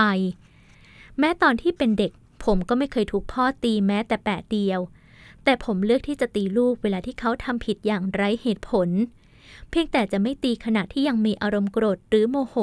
[1.18, 2.12] แม้ตอนที่เป็นเด็ก
[2.44, 4.80] ผมก็ไม่เคยถูกพ่อตีแม้แต่แปะเดียว
[5.44, 8.88] แต่ผมเลือกที่จะตีลูกเวลาที่เขาทำผิดอย่างไร้เหตุผล
[9.70, 12.56] เพียงแต่จะไม่ตีขณะที่ยังมีอารมณ์โกรธหรือโมโห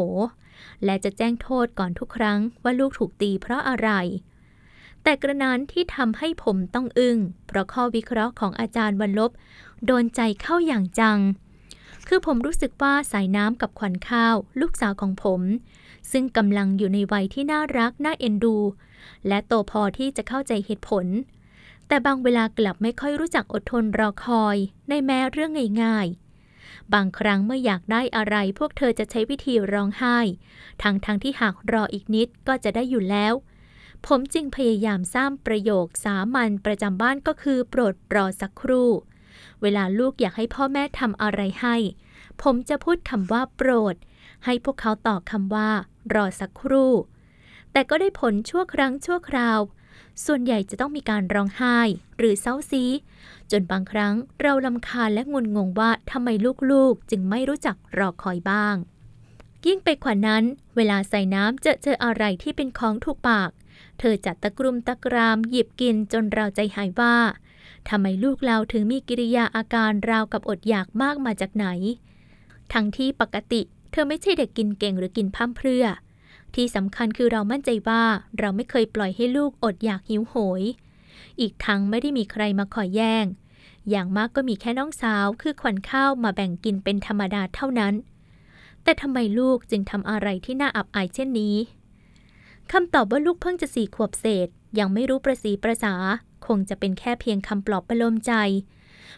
[0.85, 3.89] และจะแจ้งโทษก่อนทุกครั้งว่าลูกถูกตีเพราะอะไร
[5.03, 9.31] แต่กระนั้นที่ทำให้ผมต้องอึง้ง เพราะข้อวิเคราะห์ของอาจารย์วันลบ
[9.85, 11.19] โดนใจเข้าอย่างจัง
[12.07, 15.41] คือผมรู้สึกว่าสายน้ำกับขวัญข้าว ลูกสาวของผม
[16.11, 18.57] ซึ่งกำลังอยู่ในวัยที่น่ารัก น่าเอ็นดู
[19.27, 21.05] และโตพอที่จะเข้าใจเหตุผล
[21.87, 24.57] แต่บางเวลากลับไม่ค่อยรู้จักอดทนรอคอย
[24.89, 25.51] ในแม้เรื่อง
[25.83, 30.17] ง่ายๆบางครั้งเมื่ออยากได้อะไรพวกเธอจะใช้วิธีร้องไห้
[30.83, 33.33] ทั้งๆทที่หากรออีกนิดก็จะได้อยู่แล้ว
[34.07, 38.89] ผมจึงพยายามสร้างประโยคสามัญประจำบ้านก็คือโปรดรอสักครู่
[39.61, 41.75] เวลาลูกอยากให้พ่อแม่ทำอะไรให้
[42.43, 43.95] ผมจะพูดคำว่าโปรด
[44.45, 45.69] ให้พวกเขาตอบคำว่า
[46.13, 46.93] รอสักครู่
[47.71, 49.59] แต่ก็ได้ผลชั่วครั้งชั่วคราว
[50.25, 51.77] ส่วนใหญ่จะต้องมีการร้องไห้
[52.17, 52.83] หรือเศร้าซี
[53.51, 56.29] จนบางครั้งเราลำคาญและงุนงงว่าทำไม
[56.71, 58.75] ลูกๆ จึงไม่รู้จักรอคอยบ้าง
[59.65, 60.43] ยิ่งไปกว่านั้น
[60.75, 63.49] เวลาใส่น้ำจอเจออะไรที่เป็นของถูกปาก
[63.99, 67.15] เธอจัดตะกรุมตะกรามหยิบกินจนเราใจหายว่า
[67.89, 71.67] ทำไมลูกเราถึงมีกิริยาอาการราวกับอดอยากมากมาจากไหน
[72.73, 75.85] ทั้งที่ปกติเธอไม่ใช่เด็กกินเก่งหรือกินพั่มเพรื่อ
[76.55, 78.03] ที่สำคัญคือเรามั่นใจว่า
[78.39, 80.63] เราไม่เคยปล่อยให้ลูกอดอยากหิวโหย
[81.39, 83.25] อีกทั้งไม่ได้มีใครมาขอแย่ง
[83.89, 87.93] อย่างมากก็มีแค่น้องสาวคือขวัญข้าวมาแบ่งกินเป็นธรรมดาเท่านั้น
[88.83, 91.55] แต่ทำไมลูกจึงทำอะไรที่น่าอับอายเช่นนี้
[92.71, 94.47] คำตอบว่าลูกเพิ่งจะสี่ขวบเศษ
[94.79, 95.93] ยังไม่รู้ประสีประสา
[96.47, 98.33] คงจะเป็นแค่เพียงคำปลอบประโลมใจ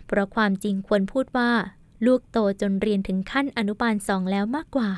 [0.06, 1.52] เพราะความจริงควรพูดว่า
[2.06, 4.92] ลูกโตจนเรียนถึงขั้นอนุบาลสองแล้วมากกว่า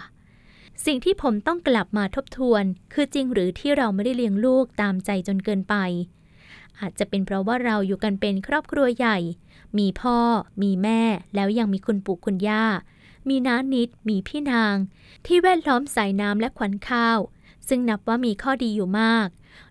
[0.86, 2.64] สิ่งที่ผมต้องกลับมาทบทวน
[2.94, 5.76] คือจริงหรือที่เราไม่ได้เลี้ยงลูกตามใจจนเกินไป
[6.80, 9.18] อาจจะเป็นเพราะว่าเราอยู่กันเป็นครอบครัวใหญ่
[9.78, 10.18] มีพ่อ
[10.62, 11.02] มีแม่
[11.36, 12.66] แล้วยังมีคุณปู่คุณย่า
[13.30, 14.76] มีน้านิด มีพี่นาง
[15.26, 17.20] ที่แวดล้อมสายน้ำและขวัญข้าว
[17.68, 19.28] ซึ่งนับว่ามีข้อดีอยู่มาก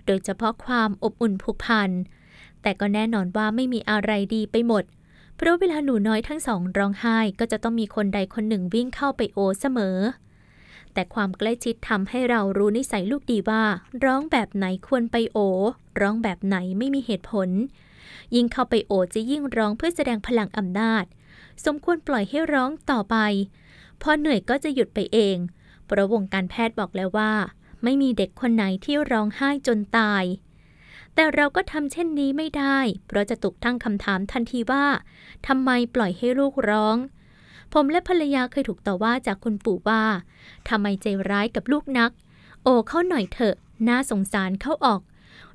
[0.07, 1.91] โดยเฉพาะความอบอุ่นผูกพัน
[2.63, 4.85] แต่ก็แน่นอนว่าไม่มีอะไรดีไปหมด
[5.37, 9.99] เพราะเวลาหนูน้อยทั้งสองร้องไห้ก็จะต้องมีคนใดคนหนึ่งวิ่งเข้าไปโอเสมอ
[10.93, 13.63] แต่ความใกล้ชิดทำให้เรารู้นิสัยลูกดีว่า
[14.05, 15.39] ร้องแบบไหนควรไปโอ
[16.01, 17.49] ร้องแบบไหนไม่มีเหตุผล
[18.35, 21.05] ยิ่งเข้าไปโอจะยิ่งร้องเพื่อแสดงพลังอำนาจ
[21.65, 23.17] สมควรปล่อยให้ร้องต่อไป
[24.03, 25.37] พอเหนื่อยก็จะหยุดไปเอง
[25.87, 27.33] เพราะวงการแพทย์บอกแล้วว่า
[27.85, 30.25] ไม่มีเด็กคนไหนที่ร้องไห้จนตาย
[31.15, 34.85] แต่เราก็ทำเช่นนี้ไม่ได้ เพราะจะถูกตั้งคำถามทันทีว่า
[35.47, 36.97] ทำไมปล่อยให้ลูกร้อง
[37.73, 40.03] ผมและภรรยาเคยถูกต่อว่าจากคุณปู่ว่า
[40.69, 42.11] ทำไมใจร้ายกับลูกนัก
[42.63, 43.55] โอเข้าหน่อยเถอะ
[43.89, 45.01] น่าสงสารเข้าออก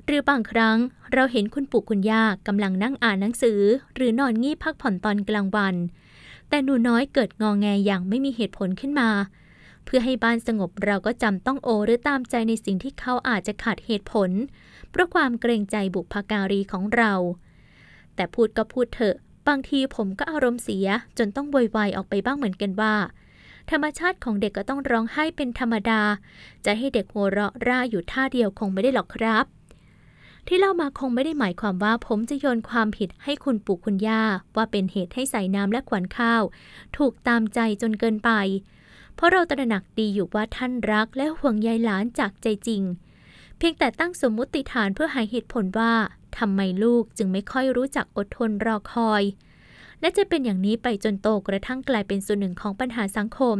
[0.06, 0.78] หรือบางครั้ง
[1.12, 3.60] เราเห็นคุณปู่คุณย่ากำลังนั่งอ่านหนังสือ
[3.94, 5.74] หรือนอนงีบพักผ่อนตอนกลางวัน
[6.48, 9.08] แต่หนูน้อยเกิดงองแงอย่างไม่มีเหตุผลขึ้นมา
[9.88, 14.30] เพื่อให้บ้านสงบเราก็จำต้องโอหรือตามใจในสิ่งที่เขาอาจจะขาดเหตุผล
[14.90, 17.12] เพราะความเกรงใจบุพการีของเรา
[18.14, 19.16] แต่พูดก็พูดเถอะ
[19.48, 22.94] บางทีผมก็อารมณ์เสียจนต้องโวยวายออกไปบ้างเหมือนกันว่า
[23.70, 26.02] ธรรมชาติของเด็กก็ต้องร้องไห้เป็นธรรมดา
[26.64, 29.46] จะให้เด็กหัวเราะร่าอยู่ท่าเดียวคงไม่ได้หรอกครับ
[30.46, 34.22] ที่เล่ามาคงไม่ได้หมายความว่าผมจะโยนความผิดให้คุณปู่คุณย่า
[34.56, 36.42] ว่าเป็นเหตุให้ใส่น้ำและขวัญข้าว
[36.96, 38.30] ถูกตามใจจนเกินไป
[39.18, 42.82] เพราะเราตระหนักดีอยู่ว่าท่านรักและห่วงใยหลานจากใจจริง
[43.58, 45.92] เพียงแต่ตั้งสมมุติฐานเพื่อหาเหตุผลว่า
[46.38, 49.22] ทำไมลูกจึงไม่ค่อยรู้จักอดทนรอคอย
[50.00, 53.56] และจะเป็นอย่างนี้ไปจนโตกระทั่งกลายเป็นส่วนหนึ่งของปัญหาสังคม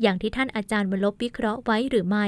[0.00, 2.26] อย่างที่ท่านอาจารย์วลบวิเคราะห์ไว้หรือไม่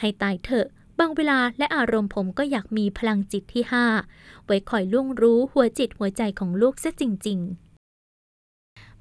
[0.00, 0.66] ให้ตายเถอะ
[0.98, 3.86] บางเวลาและอารมณ์ผมก็อยากมีพลังจิตที่ห้า
[4.46, 7.73] ไว้คอยล่วงรู้หัวจิตหัวใจของลูกซะจริง ๆ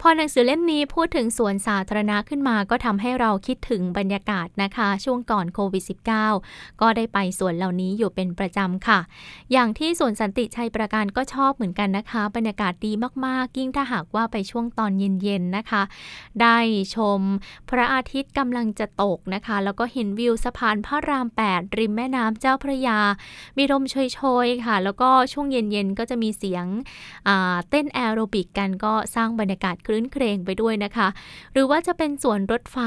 [0.06, 5.84] พอหนังสือเล่มนี้พูดถึงสวนสาธารณะขึ้นมาก็ทำให้เราคิดถึงบรรยากาศนะคะ ช่วงก่อนโควิด
[6.30, 9.00] -19 ก็ได้ไปสวนเหล่านี้อยู่เป็นประจำค่ะ
[9.52, 12.92] อย่างที่สวนสันติชัยประการก็ชอบเหมือนกันนะคะ บรรยากาศดี
[13.26, 15.84] มากๆ ยิ่งถ้าหากว่าไปช่วงตอนเย็นๆนะคะ
[16.42, 16.58] ได้
[16.96, 17.20] ชม
[17.70, 23.00] พระอาทิตย์กำลังจะตกนะคะ แล้วก็เห็นวิวสะพานพระราม 8 ริมแม่น้ำเจ้าพระยา
[23.58, 26.66] มีลมโชยๆค่ะ แล้วก็ช่วงเย็นๆก็จะมีเสียง
[27.70, 31.08] เต้นแอโรบิกกันก็สร้างบรรยากาศคลื้นเครงไปด้วยนะคะ
[31.54, 32.78] หรือว่าจะเป็นสวนรถไฟ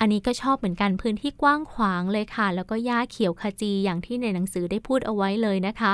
[0.00, 5.92] อันนี้ก็ชอบเหมือนกันพื้นที่กว้างขวางเลยค่ะ แล้วก็หญ้าเขียวขจีอย่างที่ในหนังสือได้พูดเอาไว้เลยนะคะ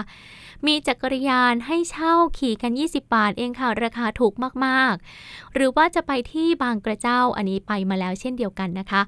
[0.66, 4.32] มีจักรยานให้เช่าขี่กัน 20 บาทเองค่ะ ราคาถูก
[4.66, 9.02] มากๆ หรือว่าจะไปที่บางกระเจ้าอันนี้ไปมาแล้วเช่นเดียวกันนะคะ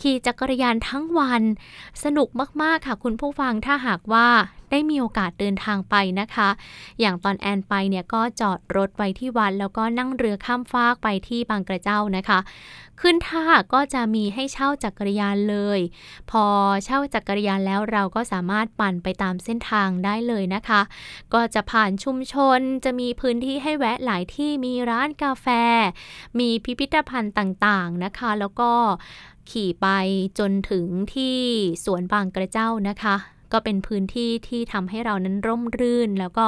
[0.00, 1.42] ขี่จักรยานทั้งวัน
[2.04, 2.28] สนุก
[2.62, 4.28] มากๆค่ะ คุณผู้ฟังถ้าหากว่า
[4.70, 6.48] ได้มีโอกาสเดินทางไปนะคะ
[7.00, 12.38] อย่างตอนแอนไปเนี่ยก็จอดรถไว้ที่วัดแล้วก็นั่งเรือข้ามฟากไปที่บางกระเจ้านะคะ
[13.00, 15.80] ขึ้นท่าก็จะมีให้เช่าจักรยานเลย
[16.30, 16.44] พอ
[16.84, 20.80] เช่าจักรยานแล้วเราก็สามารถปั่นไปตามเส้นทางได้เลยนะคะ
[21.34, 25.46] ก็จะผ่านชุมชนจะมีพื้นที่ให้แวะหลายที่มีร้านกาแฟ
[26.38, 28.70] มีพิพิธภัณฑ์ต่างๆนะคะ แล้วก็
[29.50, 29.88] ขี่ไป
[30.38, 31.38] จนถึงที่
[31.84, 33.16] สวนบางกระเจ้านะคะ
[33.52, 36.46] ก็เป็นพื้นที่ที่ทำให้เรานั้นร่มรื่น แล้วก็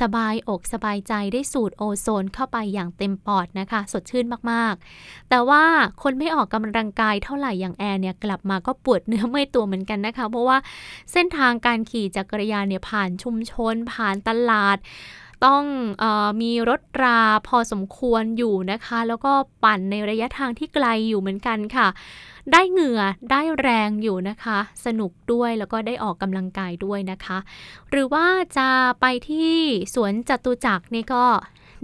[0.00, 5.62] สบายอกสบายใจได้สูดโอโซนเข้าไปอย่างเต็มปอดนะคะ สดชื่นมากๆ แต่ว่า
[6.02, 10.58] คนไม่ออกกำลังกายเท่าไหร่อย่างแอร์เนี่ยกลับมาก็ปวดเนื้อเมื่อยตัวเหมือนกันนะคะ เพราะว่า
[11.12, 14.78] เส้นทางการขี่จักรยานเนี่ยผ่านชุมชนผ่านตลาด
[15.44, 15.64] ต้อง
[16.02, 16.04] อ
[16.42, 19.32] มีรถราพอสมควรอยู่นะคะ แล้วก็
[19.64, 21.88] ปั่นในระยะทางที่ไกลอยู่เหมือนกันค่ะ
[22.52, 23.00] ได้เหงื่อ
[23.30, 27.38] ได้แรงอยู่นะคะ สนุกด้วยแล้วก็ได้ออกกำลังกายด้วยนะคะ
[27.90, 28.26] หรือว่า
[28.56, 28.68] จะ
[29.00, 29.54] ไปที่
[29.94, 31.24] สวนจตุจักรนี่ก็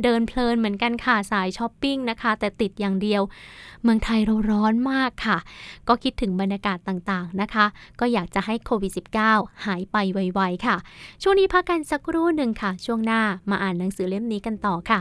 [0.02, 3.22] เดินเพลินเหมือนกันค่ะสายช้อปปิ้งนะคะ แต่ติดอย่างเดียว
[3.82, 5.38] เมืองไทยเราร้อนมากค่ะ
[5.88, 7.66] ก็คิดถึงบรรยากาศต่างๆนะคะ
[8.00, 8.92] ก็อยากจะให้โควิด
[9.28, 10.76] -19 หายไปไวๆค่ะ
[11.22, 15.00] ช่วงนี้พักกันสักครู่หนึ่งค่ะ ช่วงหน้ามาอ่านหนังสือเล่มนี้กันต่อค่ะ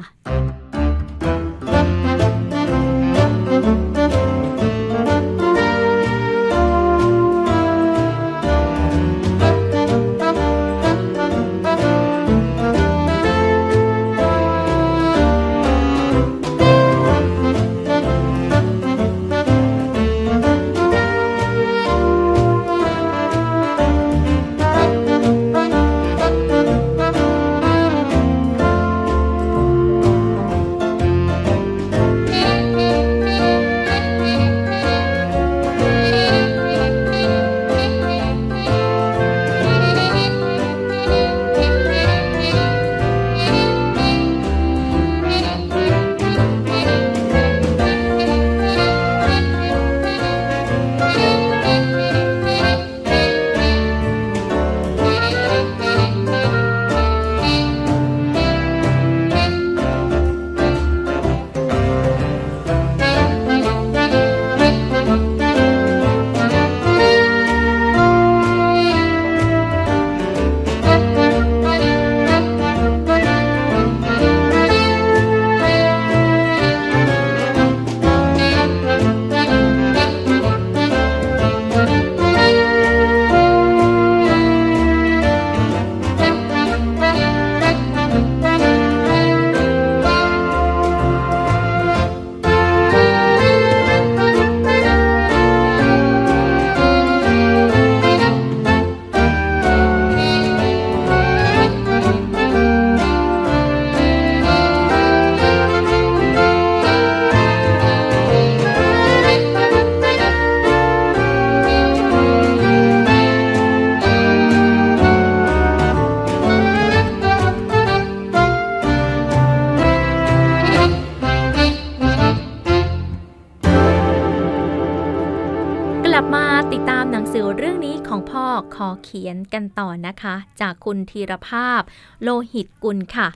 [129.08, 131.82] เขียนกันต่อนะคะ จากคุณธีรภาพ
[132.22, 133.28] โลหิตกุลค่ะ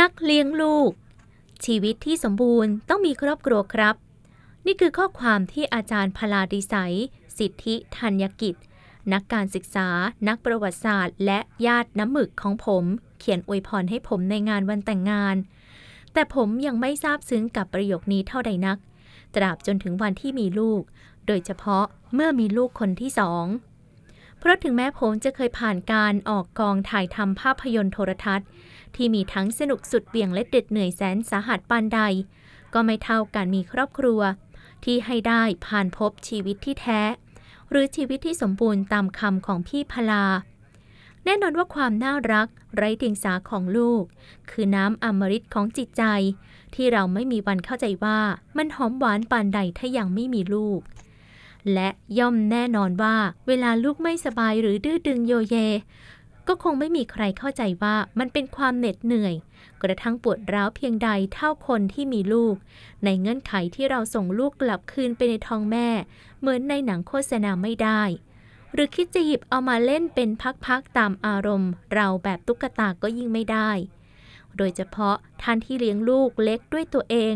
[0.00, 0.90] นักเลี้ยงลูก
[1.64, 3.94] ชีวิตที่สมบูรณ์ต้องมีครอบครัวครับ
[4.66, 6.96] นี่คือข้อความที่อาจารย์พลาดิสัย
[7.38, 8.54] สิทธิธัญกิจ
[9.12, 9.88] นักการศึกษา
[10.28, 12.84] นักประวัติศาสตร์ และญาติน้ำหมึกของผม
[13.18, 15.36] เขียนอวยพรให้ผมในงานวันแต่งงาน
[16.12, 18.78] แต่ผมยังไม่ทราบซึ้งกับประโยคนี้เท่าใดนัก
[19.34, 20.82] ตราบจนถึงวันที่มีลูก
[21.26, 23.44] โดยเฉพาะเมื่อมีลูกคนที่สอง
[24.42, 28.46] เพราะถึงแม้ผมจะเคยผ่านการออกกองถ่ายทำภาพยนตร์โทรทัศน์
[28.96, 32.00] ที่มีทั้งสนุกสุดเบี่ยงและเด็ดเหนื่อยแสนสาหัสปานใด
[32.74, 34.20] ก็ไม่เท่าการมีครอบครัว
[34.84, 37.02] ที่ให้ได้ผ่านพบชีวิตที่แท้
[37.70, 40.24] หรือชีวิตที่สมบูรณ์ตามคำของพี่พลา
[41.24, 44.04] แน่นอนว่าความน่ารัก ไร้เดียงสาของลูก
[44.50, 46.04] คือน้ำอมฤตของจิตใจ
[46.74, 48.18] ที่เราไม่มีวันเข้าใจว่า
[48.56, 50.80] มันหอมหวานปานใดถ้ายังไม่มีลูก
[51.74, 55.56] และย่อมแน่นอนว่าเวลาลูกไม่สบายหรือดื้อดึงโยเย
[56.48, 59.34] ก็คงไม่มีใครเข้าใจว่ามันเป็นความเหน็ดเหนื่อย
[59.82, 62.54] กระทั่งปวดร้าวเพียงใดเท่าคนที่มีลูก
[63.04, 65.88] ในเงื่อนไขที่เราส่งลูกกลับคืนไปในท้องแม่
[66.40, 68.02] เหมือนในหนังโฆษณาไม่ได้
[68.72, 70.30] หรือคิดจะหยิบเอามาเล่นเป็น
[70.66, 73.70] พักๆตามอารมณ์ เราแบบตุ๊กตาก็ยิ่งไม่ได้
[74.56, 77.34] โดยเฉพาะท่านที่เลี้ยงลูกเล็กด้วยตัวเอง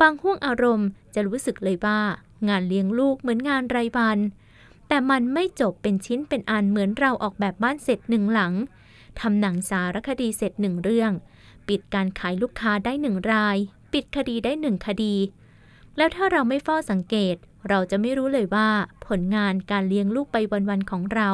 [0.00, 2.00] บางห่วงอารมณ์จะรู้สึกเลยว่า
[2.48, 4.18] งานเลี้ยงลูกเหมือนงานรายวัน
[4.88, 8.52] แต่มันไม่จบเป็นชิ้นเป็นอันเหมือนเราออกแบบบ้านเสร็จหนึ่งหลัง
[9.20, 11.12] ทำหนังสารคดีเสร็จหนึ่งเรื่อง
[11.68, 13.56] ปิดการขายลูกค้าได้หนึ่งราย
[13.92, 15.14] ปิดคดีได้หนึ่งคดี
[15.96, 17.36] แล้วถ้าเราไม่เฝ้าสังเกต
[17.68, 18.68] เราจะไม่รู้เลยว่า
[19.06, 20.36] ผลงานการเลี้ยงลูกไป
[20.68, 21.30] วันๆของเรา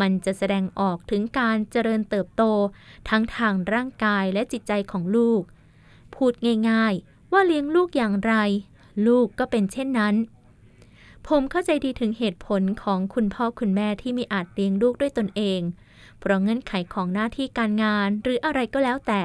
[0.00, 2.42] มันจะแสดงออกถึงการเจริญเติบโต
[3.08, 5.42] ทั้งทางร่างกายและจิตใจของลูก
[6.14, 6.32] พูด
[6.70, 8.34] ง่าย ๆ ว่าเลี้ยงลูกอย่างไร
[9.06, 10.14] ลูกก็เป็นเช่นนั้น
[11.28, 15.60] ผมเข้าใจดีถึงเหตุผลของคุณพ่อคุณแม่ที่มีอาจเลี้ยงลูกด้วยตนเอง
[16.18, 19.22] เพราะเงื่อนไขของหน้าที่การงานหรืออะไรก็แล้วแต่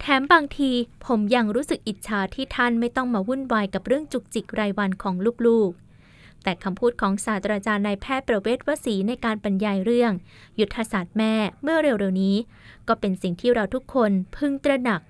[0.00, 0.70] แถมบางที
[1.06, 5.14] ผมยังรู้สึกอิจฉาที่ท่านไม่ต้องมาวุ่นวายกับเรื่องจุกจิกรายวันของ
[5.46, 10.12] ลูกๆ แต่คำพูดของศาสตราจารย์นายแพทย์ประเวศวสีในการบรรยายเรื่อง
[10.60, 12.36] ยุทธศาสตร์แม่เมื่อเร็วๆนี้
[12.88, 15.00] ก็เป็นสิ่งที่เราทุกคนพึงตระหนัก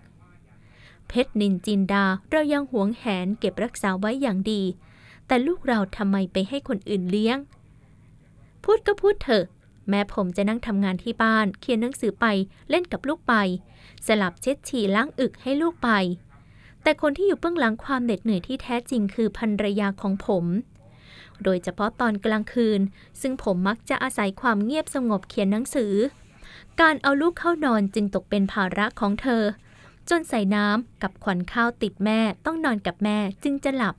[1.09, 4.63] เพชรนินจินดาเรายังหวงแหนเก็บรักษาไว้อย่างดี
[5.27, 7.39] แต่ลูกเราทำไมไปให้คนอื่นเลี้ยง
[8.65, 9.45] พูดก็พูดเถอะ
[9.89, 12.27] แม้ผมจะนั่งทำงานที่บ้าน เขียนหนังสือไป
[12.71, 13.35] เล่นกับลูกไป
[14.07, 15.91] สลับเช็ดฉี่ล้างอึกให้ลูกไป
[16.83, 20.45] แต่คนที่อยู่เบื้องหลังความเหน็ดเหนื่อยที่แท้จริงคือภรรยาของผม
[21.43, 22.81] โดยเฉพาะตอนกลางคืน
[23.21, 25.95] ซึ่งผมมักจะอาศัยความเงียบสงบเขียนหนังสือ
[26.81, 29.43] การเอาลูกเข้านอนจึงตกเป็นภาระของเธอ
[30.11, 33.95] จนใส่น้ำกับขวัญข้าวติดแม่ต้องนอนกับแม่จึงจะหลับ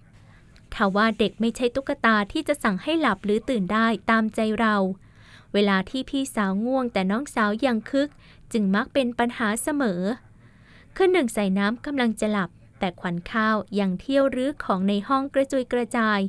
[0.74, 4.76] ถ้าว่าเด็กไม่ใช่ตุ๊กตาที่จะสั่งให้หลับหรือตื่นได้ตามใจเรา
[5.54, 8.10] เวลาที่พี่สาวง่วงแต่น้องสาวยังคึก
[8.54, 10.02] จึงมักเป็นปัญหาเสมอ
[10.96, 16.20] คืนหนึ่งใส่น้ำกำลังจะหลับ แต่ขวัญข้าวยังเที่ยวรื้อของในห้องกระจุยกระจาย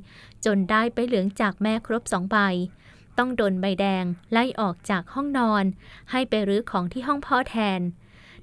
[0.45, 2.37] จนได้ไปเหลืองจากแม่ครบสองใบ
[3.19, 5.65] ต้องโดนใบแดงไล่ออกจากห้องนอน
[6.11, 7.81] ให้ไปรื้อของที่ห้องพ่อแทน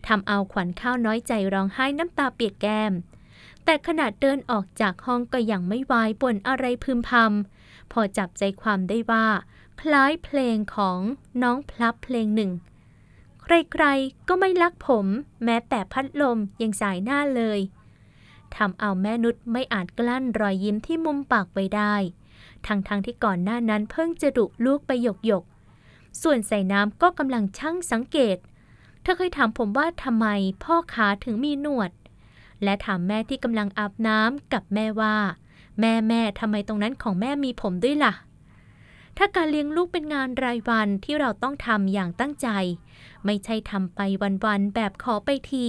[0.08, 2.94] ทำเอาขวัญข้าวน้อยใจร้องไห้น้ำตาเปียกแก้ม
[3.64, 9.28] แต่ขนาดเดินออกจากห้องก็ยังไม่วายบ่นอะไรพึมพำพอจับใจความได้ว่า
[9.82, 11.00] คล้ายเพลงของ
[11.42, 12.52] น้องพลับเพลงหนึ่ง
[13.44, 15.06] ใครๆก็ไม่รักผม
[15.44, 17.60] แม้แต่พัดลมยังสายหน้าเลย
[18.56, 21.96] ทำเอาแม่นุชไม่อาจกลั้นรอยยิ้มที่มุมปากไว้ได้
[22.68, 28.38] ทั้งๆทที่ก่อนหน้านั้นเพิ่งจะดุลูกไปหยกหยกๆส่วนใส่น้ำก็กำลังช่างสังเกต
[29.06, 30.28] เธอเคยถามผมว่าทำไม
[30.64, 31.92] พ่อขาถึงมีหนวด
[32.64, 35.16] และถามแม่ที่กำลังอาบน้ำกับแม่ว่า
[35.80, 38.14] แม่แม่ทำไมตรงนั้นของแม่มีผมด้วยล่ะ
[39.18, 42.48] ถ้าการเลี้ยงลูกเป็นงานรายวันที่เราต้องทำอย่างตั้งใจ
[43.26, 44.00] ไม่ใช่ทำไป
[44.46, 45.68] วันๆแบบขอไปที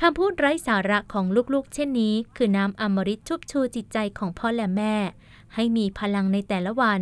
[0.00, 4.94] คำพูดไร้สาระของลูกๆ เช่นนี้ คือน้ำอมฤตชุบชูจิตใจของพ่อและแม่
[5.54, 7.00] ให้มีพลังในแต่ละวัน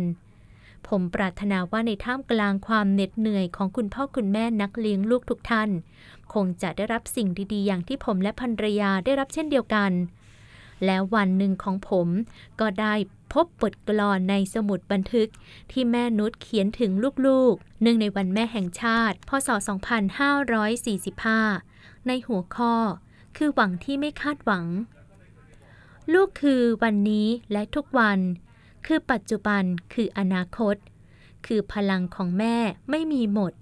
[0.89, 5.69] ผมปรารถนาว่าในท่ามกลางความเหน็ดเหนื่อยของคุณพ่อคุณแม่นักเลี้ยงลูกทุกท่าน
[6.33, 9.91] คงจะได้รับสิ่งดีๆ อย่างที่ผมและภรรยาได้รับเช่นเดียวกัน
[10.85, 12.07] แล้ววันหนึ่งของผม
[12.59, 12.93] ก็ได้
[13.33, 15.29] พบบทกลอนในสมุดบันทึก
[15.71, 16.91] ที่แม่นุชเขียนถึง
[17.27, 19.49] ลูกๆเนื่องในวันแม่แห่งชาติ พศ
[20.97, 22.73] 2545 ในหัวข้อ
[23.37, 24.65] คือหวังที่ไม่คาดหวัง
[26.13, 28.19] ลูกคือวันนี้และทุกวัน
[28.85, 30.75] คือปัจจุบันคืออนาคต
[31.45, 32.57] คือพลังของแม่
[32.89, 33.53] ไม่มีหมด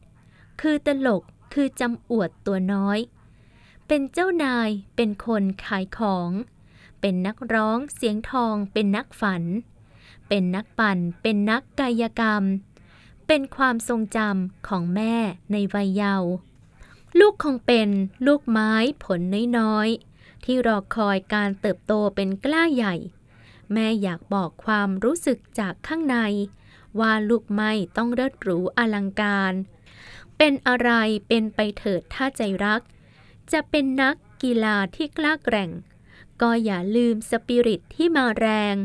[0.61, 2.99] คือตลกคือจำอวดตัวน้อย
[3.87, 6.29] เป็นเจ้านายเป็นคนขายของ
[7.01, 9.43] เป็นนักร้องเสียงทองเป็นนักฝัน
[10.27, 12.43] เป็นนักปั่น เป็นนักกายกรรม
[13.27, 15.15] เป็นความทรงจำของแม่
[15.51, 16.31] ในวัยเยาว์
[17.19, 17.89] ลูกคงเป็น
[18.27, 18.71] ลูกไม้
[19.03, 19.19] ผล
[19.57, 22.95] น้อยๆที่รอคอยการเติบโตเป็นกล้าใหญ่
[23.71, 26.17] แม่อยากบอกความรู้สึกจากข้างใน
[26.99, 29.53] ว่าลูกไม้ต้องเลิศหรูอลังการ
[30.37, 30.89] เป็นอะไร
[31.27, 32.81] เป็นไปเถิดถ้าใจรัก
[33.51, 35.69] จะเป็นนักกีฬาที่กล้าแกร่ง
[36.41, 38.75] ก็อย่าลืมสปิริตที่มาแรง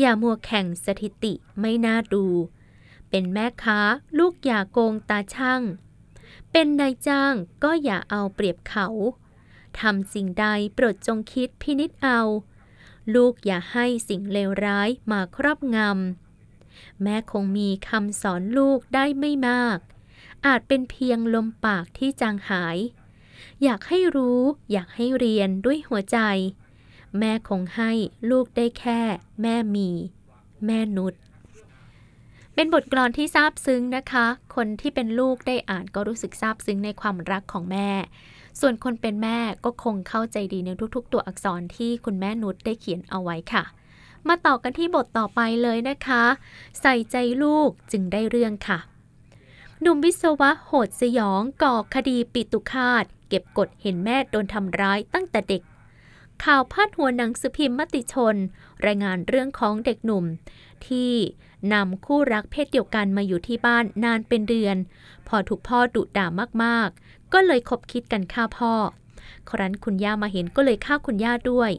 [0.00, 2.26] อย่ามัวแข่งสถิติไม่น่าดู
[3.10, 3.80] เป็นแม่ค้า
[4.18, 5.62] ลูกอย่าโกงตาช่าง
[6.52, 7.34] เป็นนายจ้าง
[7.64, 8.86] ก็อย่าเอาเปรียบเขา
[9.80, 12.20] ทำสิ่งใดโปรดจงคิดพินิษเอา
[13.14, 19.78] ลูกอย่าให้สิ่งเลวร้ายมาครอบงำ แม่คงมีคำสอนลูกได้ไม่มาก
[20.46, 22.78] อาจเป็นเพียงลมปากที่จางหาย
[23.62, 24.40] อยากให้รู้
[24.72, 26.18] อยากให้เรียนด้วยหัวใจ
[27.18, 27.92] แม่คงให้
[28.30, 29.00] ลูกได้แค่
[29.42, 29.90] แม่มี
[30.66, 31.14] แม่นุช
[32.54, 37.90] เป็นบทกลอนที่ซาบซึ้งนะคะ คนที่เป็นลูกได้อ่านก็รู้สึกซาบซึ้งในความรักของแม่
[38.60, 43.64] ส่วนคนเป็นแม่ก็คงเข้าใจดีในทุกๆ ตัวอักษรที่คุณแม่นุชได้เขียนเอาไว้ค่ะ
[44.28, 46.24] มาต่อกันที่บทต่อไปเลยนะคะ
[46.80, 48.78] ใส่ใจลูกจึงได้เรื่องค่ะ
[49.80, 55.62] หนุ่มวิศวะโหดสยองก่อคดีปิตุคาต เก็บกดเห็นแม่โดนทำร้ายตั้งแต่เด็ก
[56.44, 58.36] ข่าวพาดหัวหนังสือพิมพ์มติชน
[58.86, 60.24] รายงานเรื่องของเด็กหนุ่ม
[60.86, 61.12] ที่
[61.72, 64.76] นำคู่รักเพศเดียวกันมาอยู่ที่บ้านนานเป็นเดือน
[65.28, 66.26] พอถูกพ่อดุด่า
[66.64, 68.72] มากๆ ก็เลยคบคิดกันฆ่าพ่อ
[69.50, 71.70] ครั้นคุณย่ามาเห็นก็เลยฆ่าคุณย่าด้วย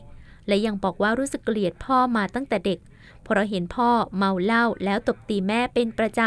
[0.47, 2.79] และยังบอกว่ารู้สึกเกลียดพ่อมาตั้งแต่เด็ก
[3.23, 6.21] เพราะเห็นพ่อเมาเหล้าแล้วตบตีแม่เป็นประจ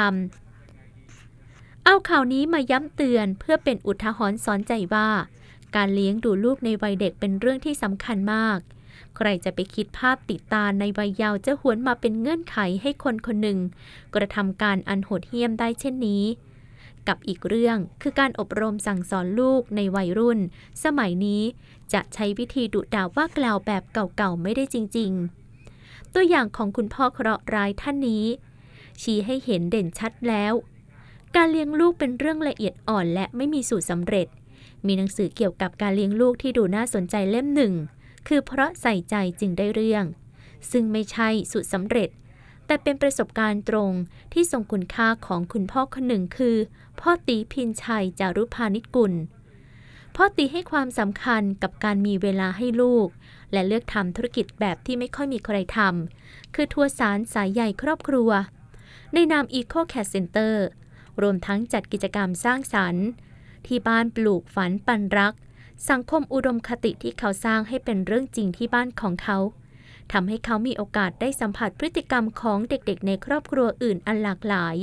[1.11, 5.09] ำ เอาข่าวนี้มาย้ำเตือนเพื่อเป็นอุทาหรณ์สอนใจว่า
[5.77, 8.59] การเลี้ยงดูลูกในวัยเด็กเป็นเรื่องที่สำคัญมาก
[9.17, 13.59] ใครจะไปคิดภาพติดตาในวัยเยาว์จะหวนมาเป็นเงื่อนไขให้คนคนหนึ่ง
[14.15, 16.25] กระทำการอันโหดเหี้ยมได้เช่นนี้
[17.09, 20.39] กับอีกเรื่องคือการอบรมสั่งสอนลูกในวัยรุ่น
[20.85, 21.43] สมัยนี้
[21.93, 25.13] จะใช้วิธีดุด่าว่ากล่าวแบบเก่าๆไม่ได้จริง
[25.63, 28.25] ๆ ตัวอย่างของคุณพ่อเคราะห์ร้ายท่านนี้
[29.03, 30.55] ชี้ให้เห็นเด่นชัดแล้ว
[31.37, 34.27] การเลี้ยงลูกเป็นเรื่องละเอียดอ่อนและไม่มีสูตรสำเร็จ
[34.87, 37.73] มีหนังสือเกี่ยวกับการเลี้ยงลูกที่ดูน่าสนใจเล่มหนึ่ง
[38.29, 40.05] คือเพราะใส่ใจจึงได้เรื่อง
[40.71, 42.09] ซึ่งไม่ใช่สูตรสำเร็จ
[42.67, 43.93] แต่เป็นประสบการณ์ตรง
[44.33, 46.57] ที่ทรงคุณค่าของคุณพ่อคนหนึ่งคือ
[47.01, 49.15] พ่อตีพินชัยจารุพานิชกุล
[50.17, 53.09] พ่อตีให้ความสำคัญกับการมีเวลาให้ลูก
[53.53, 58.31] และเลือกทำธุรกิจแบบที่ไม่ค่อยมีใครทำคือทัวร์สารสายใหญ่ครอบครัว
[59.15, 60.55] ในนาม Eco Cat Center
[61.23, 63.07] รวมทั้งจัดกิจกรรมสร้างสรรค์
[63.67, 65.35] ที่บ้านปลูกฝันปันรัก
[65.91, 69.39] สังคมอุดมคติที่เขาสร้างให้เป็นเรื่องจริงที่บ้านของเขา
[70.13, 74.77] ทำให้เขามีโอกาสได้สัมผัสพฤติกรรมของเด็กๆ ในครอบครัวอื่นอันหลากหลาย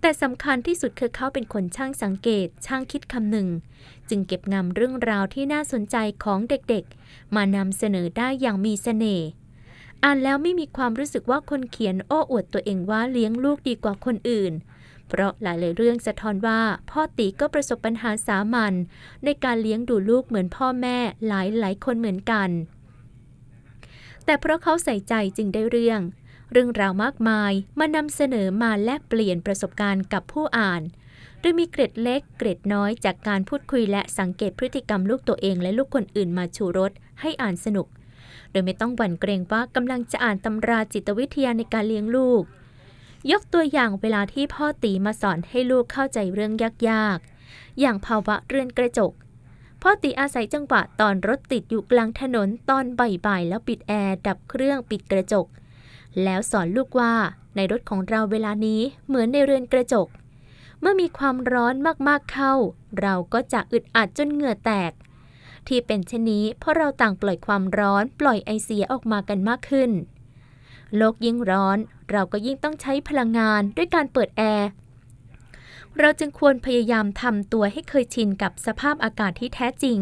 [0.00, 3.48] แต่สำคัญที่สุดคือเขาเป็นคนช่างสังเกต ช่างคิดคำหนึ่ง
[4.08, 9.28] จึงเก็บงำเรื่องราวที่น่าสนใจของเด็กๆ มานำเสนอได้อย่างมีเสน่ห์
[10.04, 14.52] อ่านแล้วไม่มีความรู้สึกว่าคนเขียนโอ้อวดตัวเองว่าเลี้ยงลูกดีกว่าคนอื่น
[15.08, 16.60] เพราะหลายๆเรื่องสะท้อนว่า
[16.90, 18.74] พ่อตีก็ประสบปัญหาสามัญ
[19.24, 20.98] ในการเลี้ยงดูลูกเหมือนพ่อแม่
[21.28, 22.48] หลายหลายๆคนเหมือนกัน
[24.28, 26.00] แต่เพราะเขาใส่ใจจึงได้เรื่อง
[26.52, 30.82] เรื่องราวมากมายมานำเสนอมาแลกเปลี่ยนประสบการณ์กับผู้อ่าน
[31.40, 37.86] โดยมีเกร็ดเล็กเกร็ดน้อยจากการพูดคุยและสังเกตพฤติกรรมลูกตัวเองและลูกคนอื่นมาชูรสให้อ่านสนุก
[38.50, 42.42] โดยไม่ต้องหวั่นเกรงว่ากำลังจะอ่านตำราจิตวิทยาในการเลี้ยงลูก
[43.30, 46.52] ยกตัวอย่างเวลาที่พ่อตีมาสอนให้ลูกเข้าใจเรื่อง
[46.90, 49.12] ยากๆ อย่างภาวะเรือนกระจก
[49.82, 55.46] พ่อตีอาศัยจังหวะตอนรถติดอยู่กลางถนนตอนบ่ายๆแล้วปิดแอร์ดับเครื่องปิดกระจก
[56.22, 57.14] แล้วสอนลูกว่า
[57.56, 60.08] ในรถของเราเวลานี้เหมือนในเรือนกระจก
[60.80, 61.74] เมื่อมีความร้อน
[62.08, 62.54] มากๆเข้า
[63.00, 64.92] เราก็จะอึดอัดจนเหงื่อแตก
[65.66, 69.90] ที่เป็นเช่นนี้เพราะเราต่างปล่อยความร้อนปล่อยไอเสียออกมากันมากขึ้น
[70.96, 71.78] โลกยิ่งร้อน
[72.10, 74.68] เราก็ยิ่งต้องใช้พลังงานด้วยการเปิดแอร์
[75.98, 79.98] เราจึงควรพยายามทำตัวให้เคยชินกับสภาพอากาศที่แท้จริง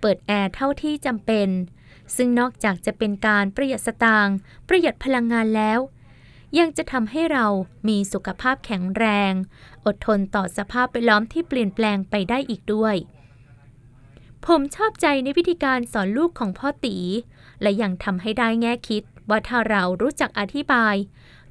[0.00, 1.48] เปิดแอร์เท่าที่จำเป็น
[2.16, 4.36] ซึ่งนอกจากจะเป็นการประหยัดสตางค์
[4.68, 5.80] ประหยัดพลังงานแล้ว
[6.58, 7.46] ยังจะทำให้เรา
[7.88, 9.32] มีสุขภาพแข็งแรง
[9.86, 12.96] อดทนต่อสภาพแวดล้อมที่เปลี่ยนแปลงไปได้อีกด้วย
[14.46, 16.96] ผมชอบใจในวิธีการสอนลูกของพ่อตี
[17.62, 20.94] และยังทำให้ได้แง่คิดว่าถ้าเรารู้จักอธิบาย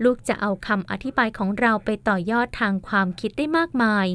[0.03, 4.07] ลูกจะเอาคำอธิบายของเราไปต่อยอดทางความคิดได้มากมาย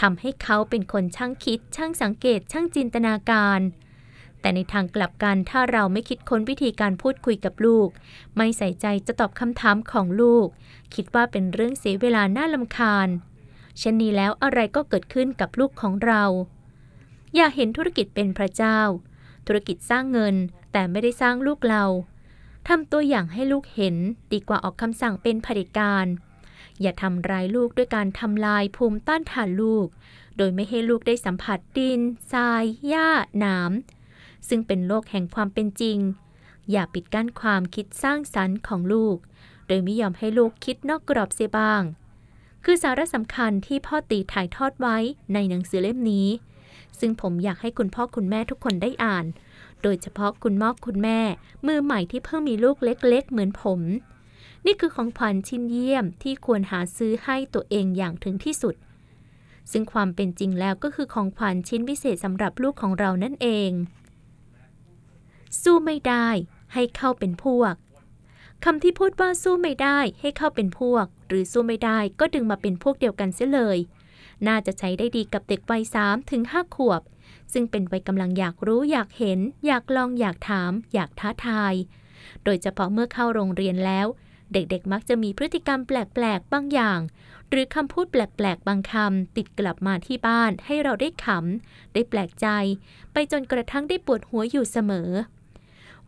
[0.00, 3.60] ทำให้เขาเป็นคนช่างคิด ช่างสังเกต ช่างจินตนาการ
[4.40, 7.88] แต่ในทางกลับกันถ้าเราไม่คิดค้นวิธีการพูดคุยกับลูก
[8.36, 10.46] ไม่ใส่ใจจะตอบคำถามของลูก
[10.94, 13.08] คิดว่าเป็นเรื่องเสียเวลาน่าลำคาญ
[13.78, 16.24] เช่นนี้แล้วอะไรก็เกิดขึ้นกับลูกของเรา
[17.34, 18.78] อย่าเห็นธุรกิจเป็นพระเจ้า
[19.46, 20.34] ธุรกิจสร้างเงิน
[20.72, 21.84] แต่ไม่ได้สร้างลูกเรา
[22.68, 23.96] ทำตัวอย่างให้ลูกเห็น
[24.32, 26.06] ดีกว่าออกคำสั่งเป็นเผด็จการ
[26.80, 29.86] อย่าทำร้ายลูกด้วยการทำลายภูมิต้านทานลูก
[30.36, 32.00] โดยไม่ให้ลูกได้สัมผัสดิน
[32.32, 33.08] ทราย หญ้า
[33.38, 33.72] หนาม
[34.48, 35.98] ซึ่งเป็นโลกแห่งความเป็นจริง
[36.70, 39.16] อย่าปิดกั้นความคิดสร้างสรรค์ของลูก
[39.66, 41.82] โดยไม่ยอมให้ลูกคิดนอกกรอบเสียบ้าง
[42.64, 44.96] คือสาระสำคัญที่พ่อตีถ่ายทอดไว้
[45.34, 46.28] ในหนังสือเล่มนี้
[47.00, 49.24] ซึ่งผมอยากให้คุณพ่อคุณแม่ทุกคนได้อ่าน
[49.82, 51.20] โดยเฉพาะคุณพ่อคุณแม่
[51.66, 53.80] มือใหม่ที่เพิ่งมีลูกเล็ก ๆ เหมือนผม
[54.66, 58.74] นี่คือของขวัญชิ้นเยี่ยมที่ควรหาซื้อให้ตัวเองอย่างถึงที่สุด
[59.70, 63.70] ซึ่งความเป็นจริงแล้วก็คือของขวัญชิ้นพิเศษสำหรับลูกของเรานั่นเอง
[65.62, 66.28] สู้ไม่ได้
[66.74, 67.74] ให้เข้าเป็นพวก
[68.64, 73.78] คำที่พูดว่าสู้ไม่ได้ให้เข้าเป็นพวก หรือสู้ไม่ได้ก็ดึงมาเป็นพวกเดียวกันเสียเลย
[74.46, 77.02] น่าจะใช้ได้ดีกับเด็กวัย3ถึง5ขวบ
[77.52, 81.74] ซึ่งเป็นวัยกำลังอยากรู้อยากเห็น อยากลองอยากถาม อยากท้าทาย
[82.44, 84.06] โดยเฉพาะเมื่อเข้าโรงเรียนแล้ว
[84.52, 87.00] เด็กๆมักจะมีพฤติกรรมแปลกๆบางอย่าง
[87.50, 92.46] หรือคำพูดแปลกๆบางคำติดกลับมาที่บ้านให้เราได้ขำ ได้แปลกใจ
[93.12, 95.10] ไปจนกระทั่งได้ปวดหัวอยู่เสมอ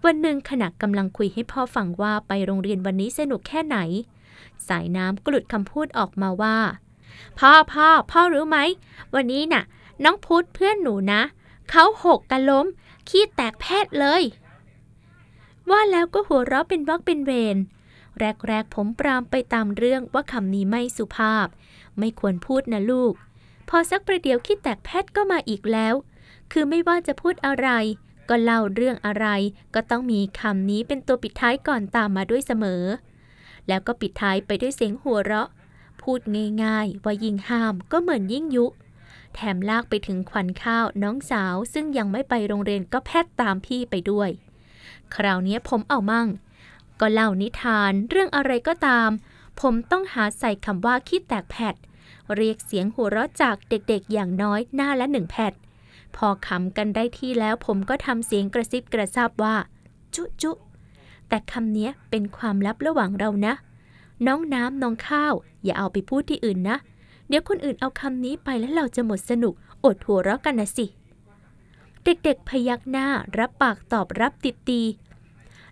[0.05, 3.78] วันหนึ่งขณะกำลังคุยให้พ่อฟังว่าไปโรงเรียนวันนี้สนุกแค่ไหน
[4.68, 6.57] สายน้ำกลุดคำพูดออกมาว่า
[7.38, 8.59] พ่อพ่อพ่อรู้ไหม
[9.14, 9.62] วันนี้น่ะ
[10.03, 11.22] น้องพุธเพื่อนหนูนะ
[11.70, 12.66] เขาหกกันล้ม
[13.09, 14.22] ขี้แตกแพทย์เลย
[15.70, 17.57] ว่าแล้วก็หัวเราะเป็นวักเป็นเวร
[18.18, 21.47] แรกๆผมปรามไปตามเรื่องว่าคำนี้ไม่สุภาพ
[21.99, 23.12] ไม่ควรพูดนะลูก
[23.68, 25.95] พอสักประเดี๋ยวขี้แตกแพทย์ก็มาอีกแล้ว
[26.53, 27.68] คือไม่ว่าจะพูดอะไร
[28.28, 29.26] ก็เล่าเรื่องอะไร
[29.74, 32.84] ก็ต้องมีคำนี้เป็นตัวปิดท้ายก่อนตามมาด้วยเสมอ
[33.68, 35.49] แล้วก็ปิดท้ายไปด้วยเสียงหัวเราะ
[36.03, 36.20] พูด
[36.62, 38.66] ง่ายๆว่ายิ่งห้ามก็เหมือนยิ่งยุ
[39.35, 44.30] แถมลากไปถึงขวัญข้าวน้องสาว ซึ่งยังไม่ไปโรงเรียนก็แพทย์ตามพี่ไปด้วย
[45.14, 46.28] คราวนี้ผมเอามั่ง
[47.01, 49.11] ก็เล่านิทานเรื่องอะไรก็ตาม
[49.61, 51.74] ผมต้องหาใส่คำว่าขี้แตกแผด
[52.35, 55.53] เรียกเสียงหัวเราะจากเด็กๆ อย่างน้อยหน้าละหนึ่งแผด
[56.16, 59.55] พอขำกันได้ที่แล้วผมก็ทำเสียงกระซิบกระซาบว่า
[60.14, 60.53] จุจุ
[61.28, 63.55] แต่คำนี้เป็นความลับระหว่างเรานะ
[64.26, 66.76] น้องน้ำน้องข้าว อย่าเอาไปพูดที่อื่นนะ
[67.29, 69.55] เดี๋ยวคนอื่นเอาคำนี้ไปแล้วเราจะหมดสนุก
[69.85, 70.87] อดหัวเราะกันนะสิ
[72.05, 73.09] เด็กๆพยักหน้า
[73.39, 74.83] รับปากตอบรับติดตี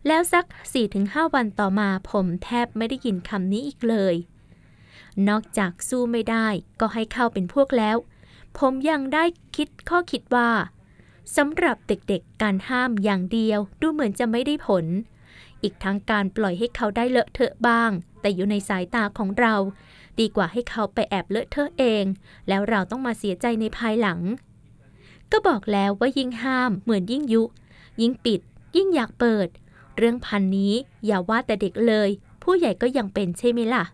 [0.07, 0.45] แล้วสัก
[0.91, 4.15] 4-5 วันต่อมาผมแทบไม่ได้ยินคำนี้อีกเลย
[5.29, 6.47] นอกจากสู้ไม่ได้
[6.81, 7.97] ก็ให้เข้าเป็นพวกแล้ว
[8.59, 9.25] ผมยังได้
[9.57, 10.51] คิดข้อคิดว่า
[11.37, 14.85] สำหรับเด็กๆ การห้ามอย่างเดียวดูเหมือนจะไม่ได้ผล
[15.63, 17.91] อีกทั้งการปล่อยให้เขาได้เลอะเทอะบ้าง
[18.21, 19.55] แต่อยู่ในสายตาของเรา
[20.21, 22.05] ดีกว่าให้เขาไปแอบเลอะเทอะเอง
[22.49, 24.21] แล้วเราต้องมาเสียใจในภายหลัง
[25.33, 27.43] ก็บอกแล้วว่ายิ่งห้ามเหมือนยิ่งยุ
[28.01, 28.41] ยิ่งปิด
[28.77, 29.49] ยิ่งอยากเปิด
[29.97, 30.75] เรื่องพันนี้
[31.07, 32.09] อย่าว่าแต่เด็กเลย
[32.43, 33.85] ผู้ใหญ่ก็ยังเป็นใช่ไหมล่ะ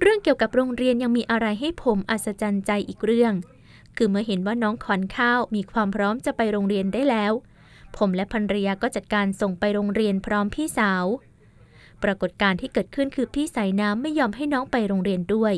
[0.00, 3.32] เรื่องเกี่ยวกับโรงเรียนยังมีอะไรให้ผมอัศจรรย์ใจอีกเรื่อง
[3.96, 7.32] คือเมื่อเห็นว่าน้องขอนข้าวมีความพร้อมจะไปโรงเรียนได้แล้ว
[7.96, 11.04] ผมและภรรยาก็จัดการส่งไปโรงเรียนพร้อมพี่สาว
[12.02, 15.54] ปรากฏการณ์ที่เกิดขึ้นคือพี่สายน้ำไม่ยอมให้น้องไปโรงเรียนด้วย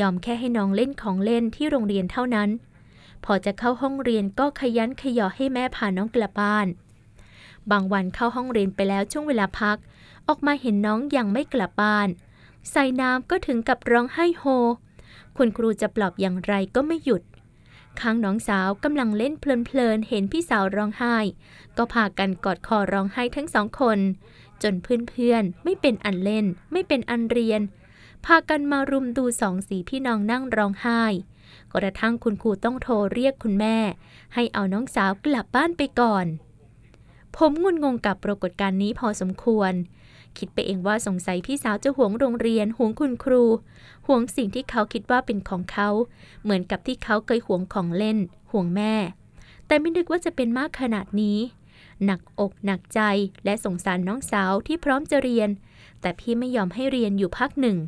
[0.00, 2.50] ยอมแค่ให้น้องเล่นของเล่นที่โรงเรียนเท่านั้น
[3.24, 6.66] พอจะเข้าห้องเรียนก็ขยันขยอให้แม่พาน้องกลับบ้าน
[7.70, 9.78] บางวันเข้าห้องเรียนไปแล้วช่วงเวลาพัก
[10.28, 12.08] ออกมาเห็นน้องยังไม่กลับบ้าน
[12.70, 14.44] ใส่น้ำก็ถึงกับร้องไห้โฮ
[15.36, 17.22] คุณครูจะปลอบอย่างไรก็ไม่หยุด
[18.00, 21.16] ข้างน้องสาวกำลังเล่นเพลินๆ เห็นพี่สาวร้องไห้
[21.76, 23.98] ก็พากันกอดคอร้องไห้ทั้งสองคน
[24.62, 27.60] จนเพื่อนๆ ไม่เป็นอันเล่น ไม่เป็นอันเรียน
[28.26, 31.02] พากันมารุมดูสองสีพี่น้องนั่งร้องไห้
[31.74, 33.76] กระทั่งคุณครูต้องโทรเรียกคุณแม่
[34.34, 36.26] ให้เอาน้องสาวกลับบ้านไปก่อน
[37.36, 39.72] ผมงุนงงกับปรากฏการณ์นี้พอสมควร
[40.38, 43.44] คิดไปเองว่าสงสัยพี่สาวจะหวงโรงเรียนหวงคุณครู
[44.06, 45.88] หวงสิ่งที่เขาคิดว่าเป็นของเขา
[46.42, 48.18] เหมือนกับที่เขาเคยหวงของเล่น
[48.52, 48.94] ห่วงแม่
[49.66, 51.38] แต่ไม่นึกว่าจะเป็นมากขนาดนี้
[52.04, 53.00] หนักอกหนักใจ
[53.44, 55.50] และสงสารน้องสาวที่พร้อมจะเรียน
[56.00, 57.78] แต่พี่ไม่ยอมให้เรียนอยู่พักหนึ่ง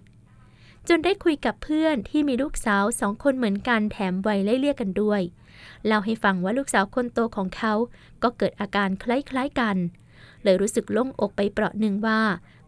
[0.89, 5.21] จนได้คุยกับเพื่อนที่มีลูกสาวสองคนเหมือนกันแถมวัยไล่เลี่ยกันด้วย
[5.87, 7.75] เล่าให้ฟังว่าลูกสาวคนโตของเขา
[8.23, 9.77] ก็เกิดอาการคล้ายๆกัน
[10.43, 12.21] เลยรู้สึกโล่งอกไปเปราะหนึ่งว่า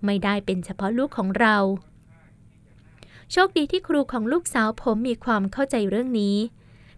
[0.04, 1.56] ไม่ได้เป็นเฉพาะลูกของเรา
[3.32, 6.36] โชคดีที่ครูของลูกสาวผมมีความเข้าใจเรื่องนี้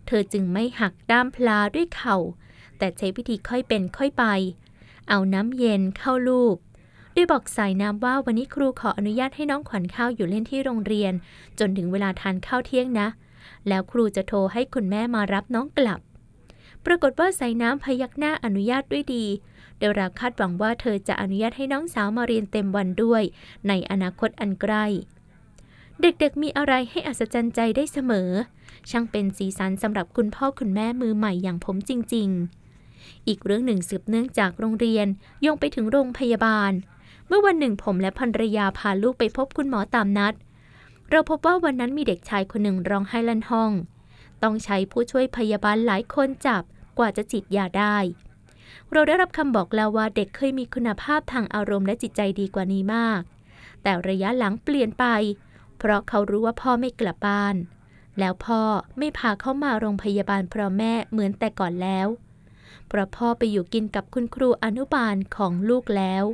[0.07, 2.17] เธอจึงไม่หักด้ามพลาด้วยเข่า
[2.79, 4.25] แต่ใช้วิธีค่อยเป็นค่อยไป
[5.09, 6.57] เอาน้ำเย็นเข้าลูบ
[7.15, 11.13] ด้วยบอกสายน้ำว่าวันนี้ครูขออนุญาตให้น้องขวัญข้าวอยู่เล่นที่โรงเรียน
[11.59, 13.09] จนถึงเวลาทานข้าวเที่ยงนะ
[13.69, 16.01] แล้วครูจะโทรให้คุณแม่มารับน้องกลับ
[16.85, 19.25] ปรากฏว่าสายน้ำพยักหน้าอนุญาตด้วยดี
[19.79, 23.23] โดยเราคาดหวังว่าเธอจะอนุญาตให้น้องสาวมาเรียนเต็มวันด้วย
[23.69, 24.85] ในอนาคตอันใกล้
[26.01, 28.31] เด็กๆมีอะไรให้อัศจรรย์ใจได้เสมอ
[28.91, 32.64] ช่างเป็นสีสันสำหรับคุณพ่อคุณแม่มือใหม่อย่างผมจริง ๆ
[33.29, 35.07] อีกเรื่องหนึ่งสืบเนื่องจากโรงเรียน
[35.47, 36.73] ยงไปถึงโรงพยาบาล
[37.27, 40.35] เมื่อวันหนึ่งผมและภรรยาพาลูกไปพบคุณหมอตามนัด
[41.11, 43.71] เราพบว่าวันนั้นมีเด็กชายคนหนึ่งร้องไห้ลั่นห้อง
[44.43, 46.63] ต้องใช้ผู้ช่วยพยาบาลหลายคนจับ
[46.99, 47.97] กว่าจะฉีดยาได้
[48.93, 53.21] เราได้รับคำบอกแล้วว่าเด็กเคยมีคุณภาพทางอารมณ์และจิตใจดีกว่านี้มาก
[53.83, 55.07] แต่ระยะหลังเปลี่ยนไป
[55.79, 57.57] เพราะเขารู้ว่าพ่อไม่กลับบ้าน
[58.19, 58.63] แล้วพ่อ
[58.99, 62.07] ไม่พาเขามาโรงพยาบาลเพราะแม่เหมือนแต่ก่อนแล้ว
[62.89, 66.25] เพราะพ่อไปอยู่กินกับคุณครูอนุบาลของลูกแล้ว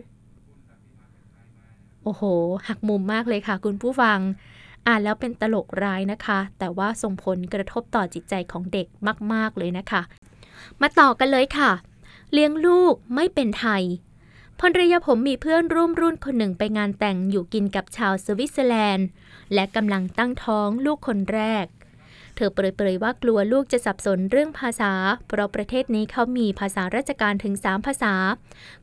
[2.03, 2.23] โอ้โห
[2.69, 4.19] หักมุมมากเลยค่ะ คุณผู้ฟัง
[4.87, 8.87] อ่านแล้วเป็นตลกร้ายนะคะ แต่ว่าส่งผลกระทบต่อจิตใจของเด็ก
[9.33, 10.03] มาก ๆ เลยนะคะ
[10.81, 11.71] มาต่อกันเลยค่ะ
[12.33, 13.85] เลี้ยงลูกไม่เป็นไทย
[14.61, 19.07] ภรรยาผมมีเพื่อนร่วมรุ่นคนหนึ่งไปงานแต่งอยู่กินกับชาวสวิตเซอร์แลนด์
[19.55, 21.67] และกำลังตั้งท้องลูกคนแรก
[22.37, 24.93] เธอเปรยๆว่ากลัวลูกจะสับสนเรื่องภาษา
[25.27, 28.15] เพราะประเทศนี้เขามีภาษาราชการถึง 3 ภาษา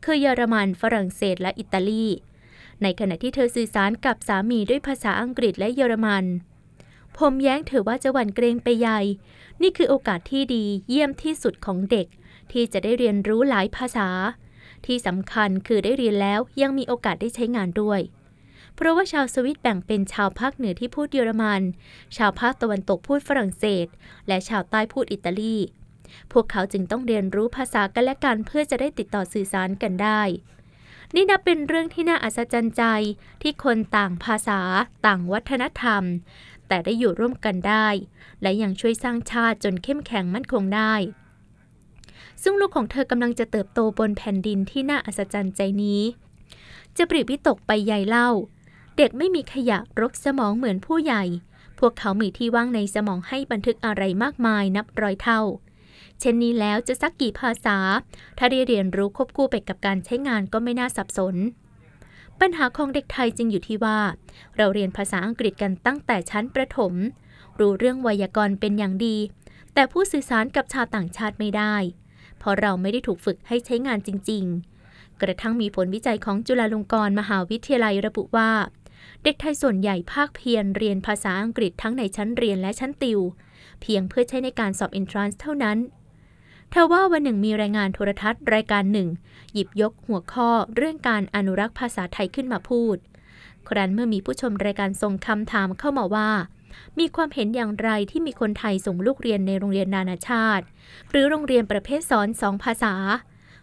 [0.04, 2.06] คือเยอรมันฝรั่งเศสและอิตาลี
[2.82, 6.26] ในขณะที่เธอสื่อสารกับสามีด้วยภาษาอังกฤษและเยอรมัน
[7.18, 9.00] ผมแย้งเธอว่าจะหวั่นเกรงไปใหญ่
[9.62, 12.08] นี่คือโอกาสที่ดีเยี่ยมที่สุดของเด็ก
[12.52, 14.10] ที่จะได้เรียนรู้หลายภาษา
[14.86, 18.00] ที่สำคัญคือได้เรียนแล้วยังมีโอกาสได้ใช้งานด้วย
[18.78, 21.62] เพราะว่าชาวสวิตแบ่งเป็นชาวภาคเหนือที่พูดเยอรมัน
[22.18, 23.88] ชาวภาคตะวันตกพูดฝรั่งเศส
[24.28, 25.56] และชาวใต้พูดอิตาลี
[26.32, 30.22] พวกเขาจึงต้องเรียนรู้ภาษากันและกันเพื่อจะได้ติดต่อสื่อสารกันได้
[31.16, 32.84] นี่นับเป็นเรื่องที่น่าอัศจรรย์ใจ
[33.42, 34.60] ที่คนต่างภาษา
[35.06, 36.04] ต่างวัฒนธรรม
[36.68, 37.88] แต่ได้อยู่ร่วมกันได้
[38.42, 40.94] และยังช่วยสร้างชาติจนเข้มแข็งมั่นคงได้
[42.44, 46.02] ซึ่งลูกของเธอกำลังจะเติบโตบนแผ่นดินที่น่าอัศจรรย์ใจนี้
[46.98, 48.30] จะปริวิตกไปใหญ่เล่า
[48.98, 51.24] เด็กไม่มีขยะรกสมองเหมือนผู้ใหญ่
[51.80, 55.42] พวกเขามีที่ว่างในสมองให้บันทึกอะไรมากมายนับร้อยเท่า
[56.20, 57.78] เช่นนี้แล้วจะสักกี่ภาษา
[58.38, 61.36] ถ้าได้เรียนรู้ควบคู่ไปกับการใช้งานก็ไม่น่าสับสน
[62.40, 64.00] ปัญหาของเด็กไทยจึงอยู่ที่ว่า
[64.58, 66.94] เราเรียนภาษาอังกฤษกันตั้งแต่ชั้นประถม
[67.60, 69.18] รู้เรื่องไวยากรณ์เป็นอย่างดี
[69.74, 71.76] แต่ผู้สื่อสารกับชาวต่างชาติไม่ได้
[72.40, 74.44] เพราะเราไม่ได้ถูกฝึกให้ใช้งานจริง
[74.84, 78.50] ๆกระทั่งมีผลวิจัยของจุฬาลงกรณ์มหาวิทยาลัยระบุว่า
[79.28, 83.20] เด็กไทยส่วนใหญ่ภาคเพียรเรียนภาษาอังกฤษทั้งในชั้นเรียนและชั้นติว
[83.82, 85.78] เพียงเพื่อใช้ในการสอบ entrance เท่านั้น
[86.74, 89.10] ทว่าวันหนึ่งมีรายงานโทรทัศน์รายการหนึ่ง
[89.54, 92.98] หยิบยกหัวข้อเรื่องการอนุรักษ์ภาษาไทยขึ้นมาพูด
[93.68, 96.30] ครั้นเมื่อมีผู้ชมรายการส่งคำถามเข้ามาว่า
[97.00, 100.66] มีความเห็นอย่างไรที่มีคนไทยส่งลูกเรียนในโรงเรียนนานาชาติ
[101.10, 102.94] หรือโรงเรียนประเภทสอนสองภาษา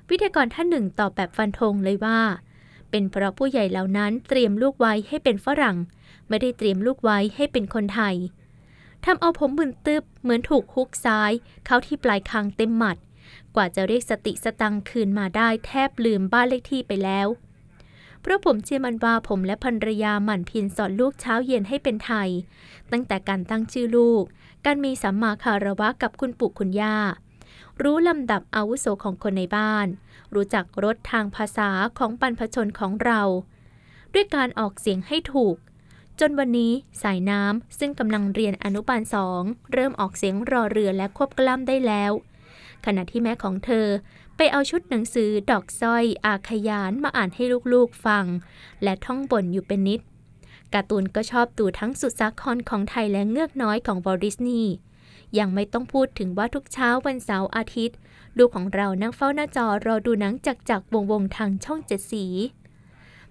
[0.09, 2.21] วิทยากรท่านหนึ่งตอบแบบฟันธงเลยว่า
[2.97, 5.77] เป็นเพราะผู้ใหญ่เหล่านั้นเตรียมลูกไว้ให้เป็นฝรั่ง
[6.29, 8.17] ไม่ได้เตรียมลูกไว้ให้เป็นคนไทย
[9.05, 11.33] ทำเอาผมบึนตึบเหมือนถูกฮุกซ้าย
[11.67, 12.97] เข้าที่ปลายคางเต็มหมัด
[13.55, 17.29] กว่าจะเรียกสติสตังคืนมาได้แทบลืมบ้านเลขที่ไปแล้ว
[18.21, 22.29] เพราะผมเชื่อมันว่าผมและภรรยาหมั่นเพียรสอนลูกเช้าเย็นให้เป็นไทย
[22.93, 24.25] ตั้งแต่การตั้งชื่อลูก
[24.65, 26.97] การมีสัมมาคารวะกับคุณปู่คุณย่า
[27.83, 29.87] รู้ลำดับอาวุโสของคนในบ้าน
[30.37, 33.23] รู้จักรสทางภาษาของบรรพชนของเรา
[34.15, 35.57] ด้วยการออกเสียงให้ถูก
[36.21, 36.73] จนวันนี้
[37.03, 42.13] สายน้ำซึ่งกำลังเรียนอนุบาลสองเริ่มออกเสียงรอเรือและควบกล้ำได้แล้ว
[42.85, 43.87] ขณะที่แม่ของเธอ
[44.37, 48.25] ไปเอาชุดหนังสือดอกสร้อยอาขยานมาอ่านให้ลูกๆฟัง
[48.83, 50.01] และท่องบ่นอยู่เป็นนิด
[50.75, 54.73] การ์ตูนก็ชอบดูทั้งสุดสาครของไทยและเงือกน้อยของวอลดิสนีย์
[55.39, 57.97] ยังไม่ต้องพูดถึงว่าทุกเช้าวันเสาร์อาทิตย์
[58.39, 62.27] ลูกของเรานั่งเฝ้าหน้าจอรอดูหนังจักจักวงวงทางช่องเจ็ดสี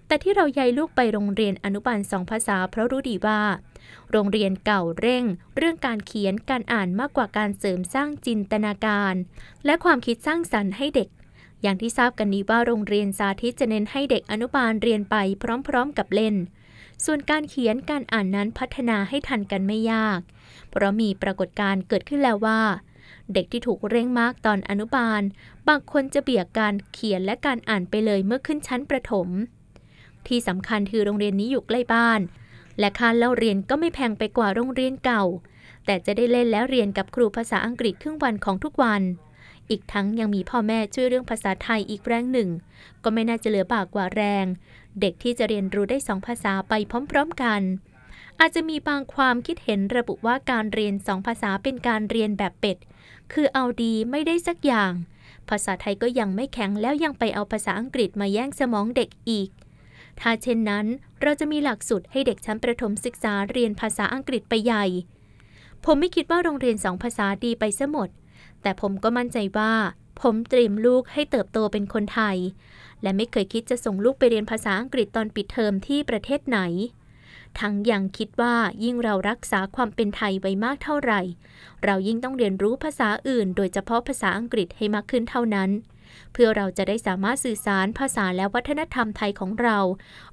[0.06, 3.40] แต่ที่เราย้ายลูกไปโรงเรียนอนุบาลสองภาษา เพราะรู้ดีว่า
[4.10, 5.24] โรงเรียนเก่าเร่ง
[5.56, 9.14] เรื่องการเขียนการอ่านมากกว่าการเสริมสร้างจินตนาการ
[9.64, 11.08] และความคิดสร้างสรรค์ให้เด็ก
[11.62, 15.16] อย่างที่ทราบกันนี้ว่าโรงเรียนสาธิตจะเน้นให้เด็กอนุบาลเรียนไป
[15.68, 16.34] พร้อม ๆ กับเล่น
[17.04, 20.20] ส่วนการเขียนการอ่านนั้นพัฒนาให้ทันกันไม่ยาก
[20.74, 22.60] เพราะมีปรากฏการณ์เกิดขึ้นแล้วว่า
[23.32, 25.22] เด็กที่ถูกเร่งมากตอนอนุบาล
[25.68, 29.28] บางคนจะเบี่ยกการเขียนและการอ่านไปเลยเมื่อขึ้นชั้นประถม
[30.26, 32.20] ที่สำคัญคือโรงเรียนนี้อยู่ใกล้บ้าน
[32.78, 35.24] และค่าเล่าเรียนก็ไม่แพงไปกว่าโรงเรียนเก่า
[35.86, 39.02] แต่จะได้เล่นและเรียนกับครูภาษาอังกฤษครึ่งวันของทุกวัน
[39.70, 42.48] อีกทั้งยังมีพ่อแม่ช่วยเรื่องภาษาไทยอีกแรงหนึ่ง
[43.02, 44.46] ก็ไม่น่าจะเหลือบากกว่าแรง
[45.00, 46.72] เด็กที่จะเรียนรู้ได้สองภาษาไป
[47.10, 47.60] พร้อม ๆ กัน
[48.40, 52.76] อาจจะมีบางความคิดเห็นระบุว่าการเรียนสองภาษาเป็นการเรียนแบบเป็ด
[53.32, 54.92] คือเอาดีไม่ได้สักอย่าง
[55.48, 59.48] ภาษาไทยก็ยังไม่แข็งแล้วยังไปเอาภาษาอังกฤษมาแย่งสมองเด็กอีก
[60.20, 60.86] ถ้าเช่นนั้น
[61.22, 64.84] เราจะมีหลักสูตรให้เด็กชั้นประถมศึกษาเรียนภาษาอังกฤษไปใหญ่
[65.84, 68.08] ผมไม่คิดว่าโรงเรียนสองภาษาดีไปซะหมด
[68.62, 69.72] แต่ผมก็มั่นใจว่า
[70.20, 72.36] ผมเตรียมลูกให้เติบโตเป็นคนไทย
[73.02, 76.60] และไม่เคยคิดจะส่งลูกไปเรียนภาษาอังกฤษตอนปิดเทอมที่ประเทศไหน
[77.60, 81.20] ทั้งยังคิดว่ายิ่งเรารักษาความเป็นไทยไว้มากเท่าไหร่
[81.84, 85.70] เรายิ่งต้องเรียนรู้ภาษาอื่น โดยเฉพาะภาษาอังกฤษให้มากขึ้นเท่านั้น
[86.32, 89.78] เพื่อเราจะได้สามารถสื่อสารภาษาและวัฒนธรรมไทยของเรา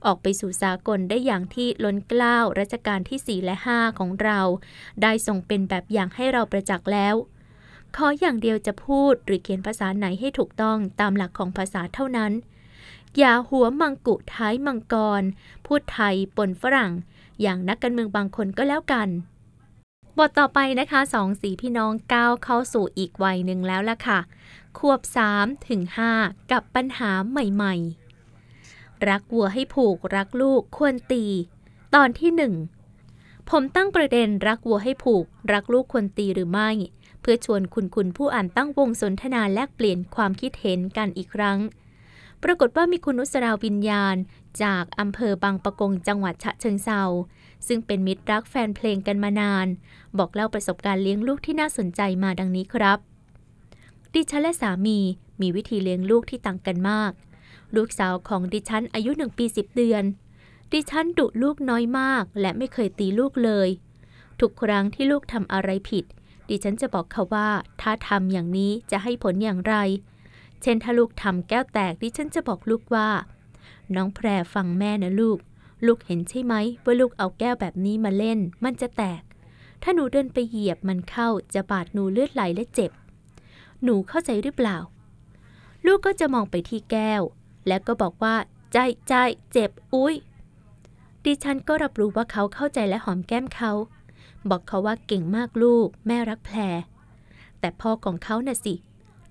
[0.05, 4.39] ออกไปสู่สากลได้อย่างที่ล้นเกล้ารัชกาลที่ 4 และ 5 ของเรา
[5.01, 7.15] ได้ส่งเป็นแบบอย่างให้เราประจักษ์แล้ว
[7.95, 12.31] ขออย่างเดียวจะพูดหรือเขียนภาษาไหนให้ถูกต้องตามหลักของภาษาเท่านั้น
[13.17, 15.23] อย่าหัวมังกุท้ายมังกร
[15.65, 16.91] พูดไทยปนฝรั่ง
[17.41, 19.09] อย่างนักการเมืองบางคนก็แล้วกัน
[20.17, 24.19] บทต่อไปนะคะสองสีพี่น้องก้าวเข้าสู่อีกวัยหนึ่งแล้วล่ะค่ะ
[24.77, 25.01] ขวบ
[25.33, 25.81] 3ถึง
[26.17, 31.25] 5กับปัญหาใหม่ๆ รักวัวให้ผูกรักลูกควรตี
[31.95, 32.31] ตอนที่
[33.05, 36.69] 1 ผมตั้งประเด็นรักวัวให้ผูก รักลูกควรตีหรือไม่
[37.21, 41.59] เพื่อชวนคุณคุณผู้อ่านตั้งวงสนทนาแลกเปลี่ยนความคิดเห็นกันอีกครั้ง
[42.43, 44.15] ปรากฏว่ามีคุณนุสราวิญญาณ
[44.63, 47.03] จากอำเภอบางปะกงจังหวัดฉะเชิงเซา
[47.67, 49.67] ซึ่งเป็นมิตรรักแฟนเพลงกันมานาน
[50.17, 52.99] บอกเล่าประสบการณ์เลี้ยงลูกที่น่าสนใจมาดังนี้ครับ
[54.13, 54.99] ดิฉันและสามี
[55.41, 57.11] มีวิธีเลี้ยงลูกที่ต่างกันมาก
[57.75, 60.03] ลูกสาวของดิฉันอายุหนึ่งปีสิบเดือน
[60.73, 63.69] ดิฉันดุลูกน้อยมาก และไม่เคยตีลูกเลย
[64.39, 66.05] ทุกครั้งที่ลูกทำอะไรผิด
[66.49, 67.49] ดิฉันจะบอกเขาว่า
[67.81, 69.75] ถ้าทำอย่างนี้จะให้ผลอย่างไร
[70.61, 73.09] เช่นถ้าลูกทำแก้วแตกดิฉันจะบอกลูกว่า
[73.95, 75.37] น้องแพรฟังแม่นะลูก
[75.85, 76.53] ลูกเห็นใช่ไหม
[76.85, 79.21] ว่าลูกเอาแก้วแบบนี้มาเล่น มันจะแตก
[79.83, 82.91] ถ้าหนูเดินไปเหยียบมันเข้าจะบาดหนูเลือดไหลและเจ็บ
[83.83, 84.77] หนูเข้าใจหรือเปล่า
[85.85, 87.21] ลูกก็จะมองไปที่แก้ว
[87.67, 88.35] แล้วก็บอกว่า
[88.73, 89.13] ใจใจ
[89.51, 90.15] เจ็บ อุ้ย
[91.23, 93.71] ดิฉันก็รับรู้ว่าเขาเข้าใจและหอมแก้มเขา
[94.49, 96.57] บอกเขาว่าเก่งมากลูก แม่รักแพร
[97.59, 98.73] แต่พ่อของเขาน่ะสิ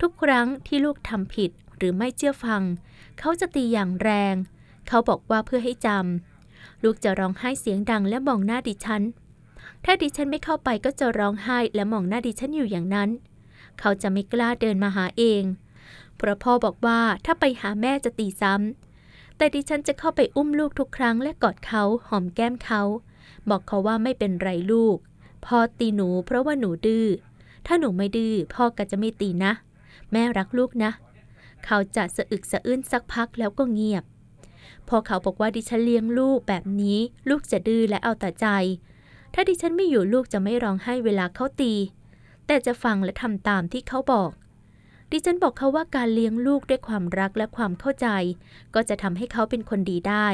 [0.01, 2.61] ทุกครั้งที่ลูกทำผิดหรือไม่เชื่อฟัง
[3.19, 4.35] เขาจะตีอย่างแรง
[4.87, 9.03] เขาบอกว่าเพื่อให้จำลูกจะร้องไห้เสียงดังและมองหน้าดิฉัน
[9.85, 13.09] ถ้าดิฉันไม่เข้าไปก็จะร้องไห้และมองหน้าดิฉันอยู่อย่างนั้น
[13.79, 15.43] เขาจะไม่กล้าเดินมาหาเอง
[16.17, 22.81] เพราะพ่อบอกว่าถ้าไปหาแม่จะตีซ้ำ แต่ดิฉันจะเข้าไปอุ้มลูกทุกครั้งและกอดเขาหอมแก้มเขา
[23.49, 24.97] บอกเขาว่าไม่เป็นไรลูก
[25.45, 27.07] พ่อตีหนูเพราะว่าหนูดื้อ
[27.65, 29.53] ถ้าหนูไม่ดื้อพ่อก็จะไม่ตีนะ
[30.11, 30.91] แม่รักลูกนะ
[31.65, 34.03] เขาจะสะอึกสะอื้นสักพักแล้วก็เงียบ
[34.87, 36.99] พอเขาบอกว่าดิฉันเลี้ยงลูกแบบนี้
[37.29, 38.47] ลูกจะดื้อและเอาแต่ใจ
[39.33, 41.73] ถ้าดิฉันไม่อยู่ลูกจะไม่ร้องไห้เวลาเขาตี
[42.47, 44.31] แต่จะฟังและทำตามที่เขาบอก
[45.11, 48.07] ดิฉันบอกเขาว่าการเลี้ยงลูกด้วยความรักและความเข้าใจ
[48.75, 50.27] ก็จะทำให้เขาเป็นคนดีได้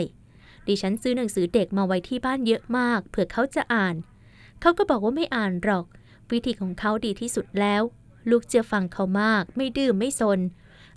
[0.68, 3.96] ดิฉันซื้อหนังสือเด็กมาไว้ที่บ้านเยอะมาก เผื่อเขาจะอ่าน
[4.62, 5.86] เขาก็บอกว่าไม่อ่านหรอก
[6.32, 7.84] วิธีของเขาดีที่สุดแล้ว
[8.30, 10.40] ลูกเชื่อฟังเขามาก ไม่ดื้อไม่ซน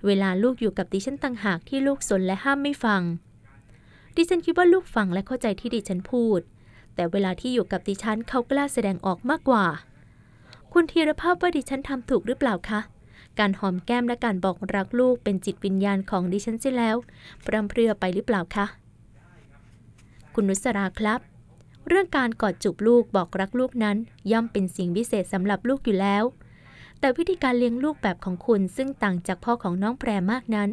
[0.06, 3.02] เวลาลูกอยู่กับดิฉันต่างหากที่ลูกสนและห้ามไม่ฟัง
[4.16, 6.40] ดิฉันคิดว่าลูกฟังและเข้าใจที่ดิฉันพูด
[6.94, 9.66] แต่เวลาที่อยู่กับดิฉันเขากล้าแสดงออกมากกว่า
[10.72, 12.80] คุณธีรภาพว่าดิฉันทำถูกหรือเปล่าคะ
[13.38, 16.96] การหอมแก้มและการบอกรักลูกเป็นจิตวิญญาณของดิฉันเสียแล้ว
[17.44, 18.66] ปรำเพรือไปหรือเปล่าคะ
[20.34, 21.20] คุณนุสราครับ
[21.88, 23.96] เรื่องการกอดจูบลูกบอกรักลูกนั้น
[24.32, 26.24] ย่อมเป็นสิ่งพิเศษสำหรับลูกอยู่แล้ว
[27.00, 30.68] แต่วิธีการเลี้ยงลูกแบบของคุณซึ่งต่างจากพ่อของน้องแพรมากนั้น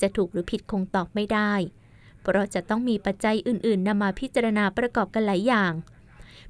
[0.00, 1.52] จะถูกหรือผิดคงตอบไม่ได้
[2.20, 5.72] เพราะจะต้องมีปัจจัยอื่นๆนำมาพิจารณาประกอบกันหลายอย่าง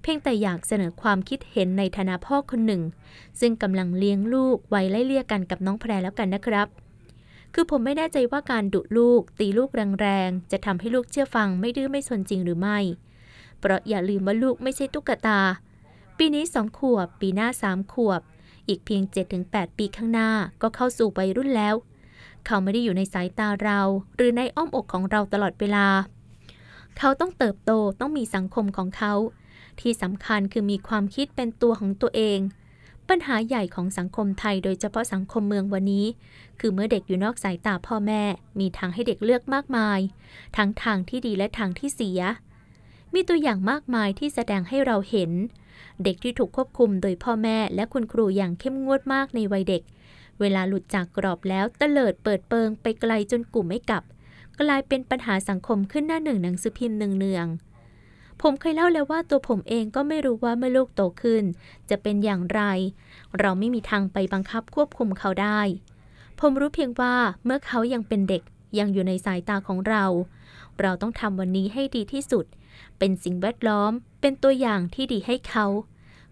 [0.02, 2.82] เพียงแต่อยากเสนอความคิดเห็นในฐานะพ่อคนหนึ่ง
[3.40, 6.68] ซึ่งกำลังเลี้ยงลูกไว้ไล่เลี่ยกันกับน้องแพรแล้วกันนะครับ
[7.54, 9.70] คือผมไม่แน่ใจว่าการดุลูก ตีลูก
[10.00, 12.78] แรงๆจะทำให้ลูกเชื่อฟังไม่ดื้อไม่สนจริงหรือไม่
[13.58, 15.40] เพราะอย่าลืมว่าลูกไม่ใช่ตุ๊กตา
[16.18, 18.20] ปีนี้สองขวบ ปีหน้าสามขวบ
[18.68, 19.02] อีกเพียง
[19.40, 20.30] 7-8 ปีข้างหน้า
[20.62, 21.74] ก็เข้าสู่วัยรุ่นแล้ว
[22.46, 23.80] เขาไม่ได้อยู่ในสายตาเรา
[24.16, 25.86] หรือในอ้อมอกของเราตลอดเวลา
[26.98, 29.14] เขาต้องเติบโตต้องมีสังคมของเขา
[29.80, 32.38] ที่สำคัญคือมีความคิดเป็นตัวของตัวเอง
[33.08, 36.06] ปัญหาใหญ่ของสังคมไทยโดยเฉพาะสังคมเมืองวันนี้
[36.60, 38.22] คือเมื่อเด็กอยู่นอกสายตาพ่อแม่
[38.60, 40.00] มีทางให้เด็กเลือกมากมาย
[40.56, 42.20] ทั้งทางที่ดีและทางที่เสีย
[43.14, 45.30] มีตัวอย่างมากมายที่แสดงให้เราเห็น
[46.04, 49.82] เด็กที่ถูกควบคุมโดยพ่อแม่และคุณครูอย่างเข้มงวดมากในวัยเด็ก
[50.40, 54.04] เวลาหลุดจากกรอบแล้วเตลิดเปิดเปิงไปไกลจนกลุ่มไม่กลับ
[54.60, 61.44] กลายเป็นปัญหาสังคมขึ้นหน้าหนึ่งหนังสือพิมพ์เนืองๆผมเคยเล่าแล้วว่าตัวผมเองก็ไม่รู้ว่าเมื่อลูกโตขึ้น
[61.90, 62.62] จะเป็นอย่างไร
[63.38, 65.60] เราไม่มีทางไปบังคับควบคุมเขาได้
[66.40, 68.42] ผมรู้เพียงว่าเมื่อเขายังเป็นเด็ก
[68.78, 70.04] ยังอยู่ในสายตาของเรา
[70.80, 72.44] เราต้องทำวันนี้ให้ดีที่สุด
[72.98, 75.66] เป็นสิ่งแวดล้อม เป็นตัวอย่างที่ดีให้เขา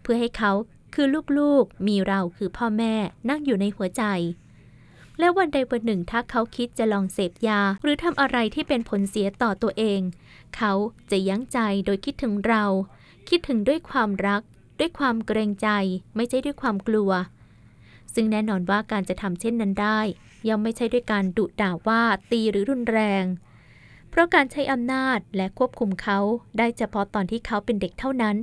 [0.02, 0.52] เพื่อให้เขา
[0.94, 1.06] คือ
[1.38, 2.94] ลูกๆ มีเราคือพ่อแม่
[3.28, 4.04] นั่งอยู่ในหัวใจ
[5.18, 10.00] และวันใดวันหนึ่งถ้าเขาคิดจะลองเสพยา หรือทำอะไรที่เป็นผลเสียต่อตัวเอง
[10.56, 10.72] เขา
[11.10, 12.64] จะยั้งใจโดยคิดถึงเรา
[13.28, 14.42] คิดถึงด้วยความรัก
[14.78, 15.68] ด้วยความเกรงใจ
[16.16, 17.10] ไม่ใช่ด้วยความกลัว
[18.14, 20.00] ซึ่งแน่นอนว่าการจะทำเช่นนั้นได้
[20.48, 23.24] ย่อมไม่ใช่ด้วยการดุด่าว่าตีหรือรุนแรง
[24.10, 26.18] เพราะการใช้อำนาจและควบคุมเขา
[26.58, 28.36] ได้เฉพาะตอนที่เขาเป็นเด็กเท่านั้น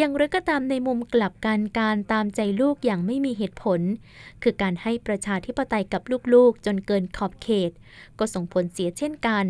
[0.00, 3.80] อย่างไรก็ตามในมุมกลับกันการตามใจลูกอย่างไม่มีเหตุผล
[4.42, 6.02] คือการให้ประชาธิปไตยกับ
[6.34, 7.70] ลูกๆ จนเกินขอบเขต
[8.18, 9.46] ก็ส่งผลเสียเช่นกัน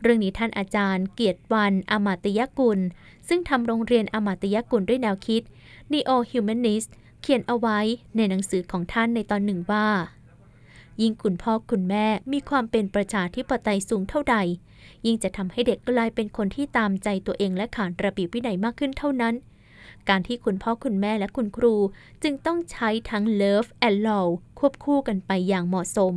[0.00, 2.80] เรื่องนี้ท่านอาจารย์ เกียรติวันอมาตยกุล
[3.28, 5.42] ซึ่งทำโรงเรียนอมาตยกุลด้วยแนวคิด
[5.92, 6.90] Neo Humanist
[7.22, 7.78] เขียนเอาไว้
[8.16, 9.86] ในหนังสือของท่านในตอนหนึ่งว่า
[11.00, 14.36] ยิ่งคุณพ่อคุณแม่มีความเป็นประชาธิปไตยสูงเท่าใด
[15.06, 19.36] ยิ่งจะทำให้เด็กกลายเป็นคนที่ตามใจตัวเองและขาดระเบียบวินัยมากขึ้นเท่านั้น
[20.08, 21.74] การที่คุณพ่อคุณแม่และคุณครู
[22.22, 24.26] จึงต้องใช้ทั้ง love and law
[24.58, 26.14] ควบคู่กันไปอย่างเหมาะสม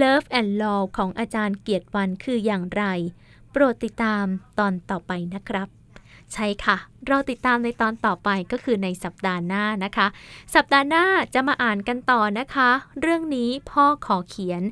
[0.00, 2.84] love and law ของอาจารย์เกียรติวันคืออย่างไร
[3.50, 4.24] โปรดติดตาม
[4.58, 5.77] ตอนต่อไปนะครับ
[6.34, 6.76] ใช่ค่ะ
[7.08, 10.06] เราติดตามในตอนต่อไปก็คือในสัปดาห์หน้านะคะ
[10.54, 11.04] สัปดาห์หน้า
[11.34, 12.70] จะมาอ่านกันต่อนะคะ
[13.00, 14.62] เรื่องนี้พ่อขอเขียน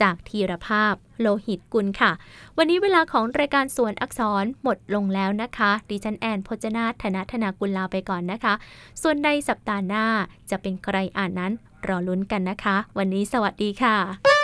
[0.00, 2.12] จากธีรภาพโลหิตกุลค่ะ
[2.56, 8.54] วันนี้เวลาของรายการสวนอักษรหมดลงแล้วนะคะ ดิฉันแอนพจนาถธนธนากุลลาไปก่อนนะคะ
[9.02, 10.06] ส่วนในสัปดาห์หน้า
[10.50, 11.52] จะเป็นใครอ่านนั้น
[11.86, 14.41] รอลุ้นกันนะคะ วันนี้สวัสดีค่ะ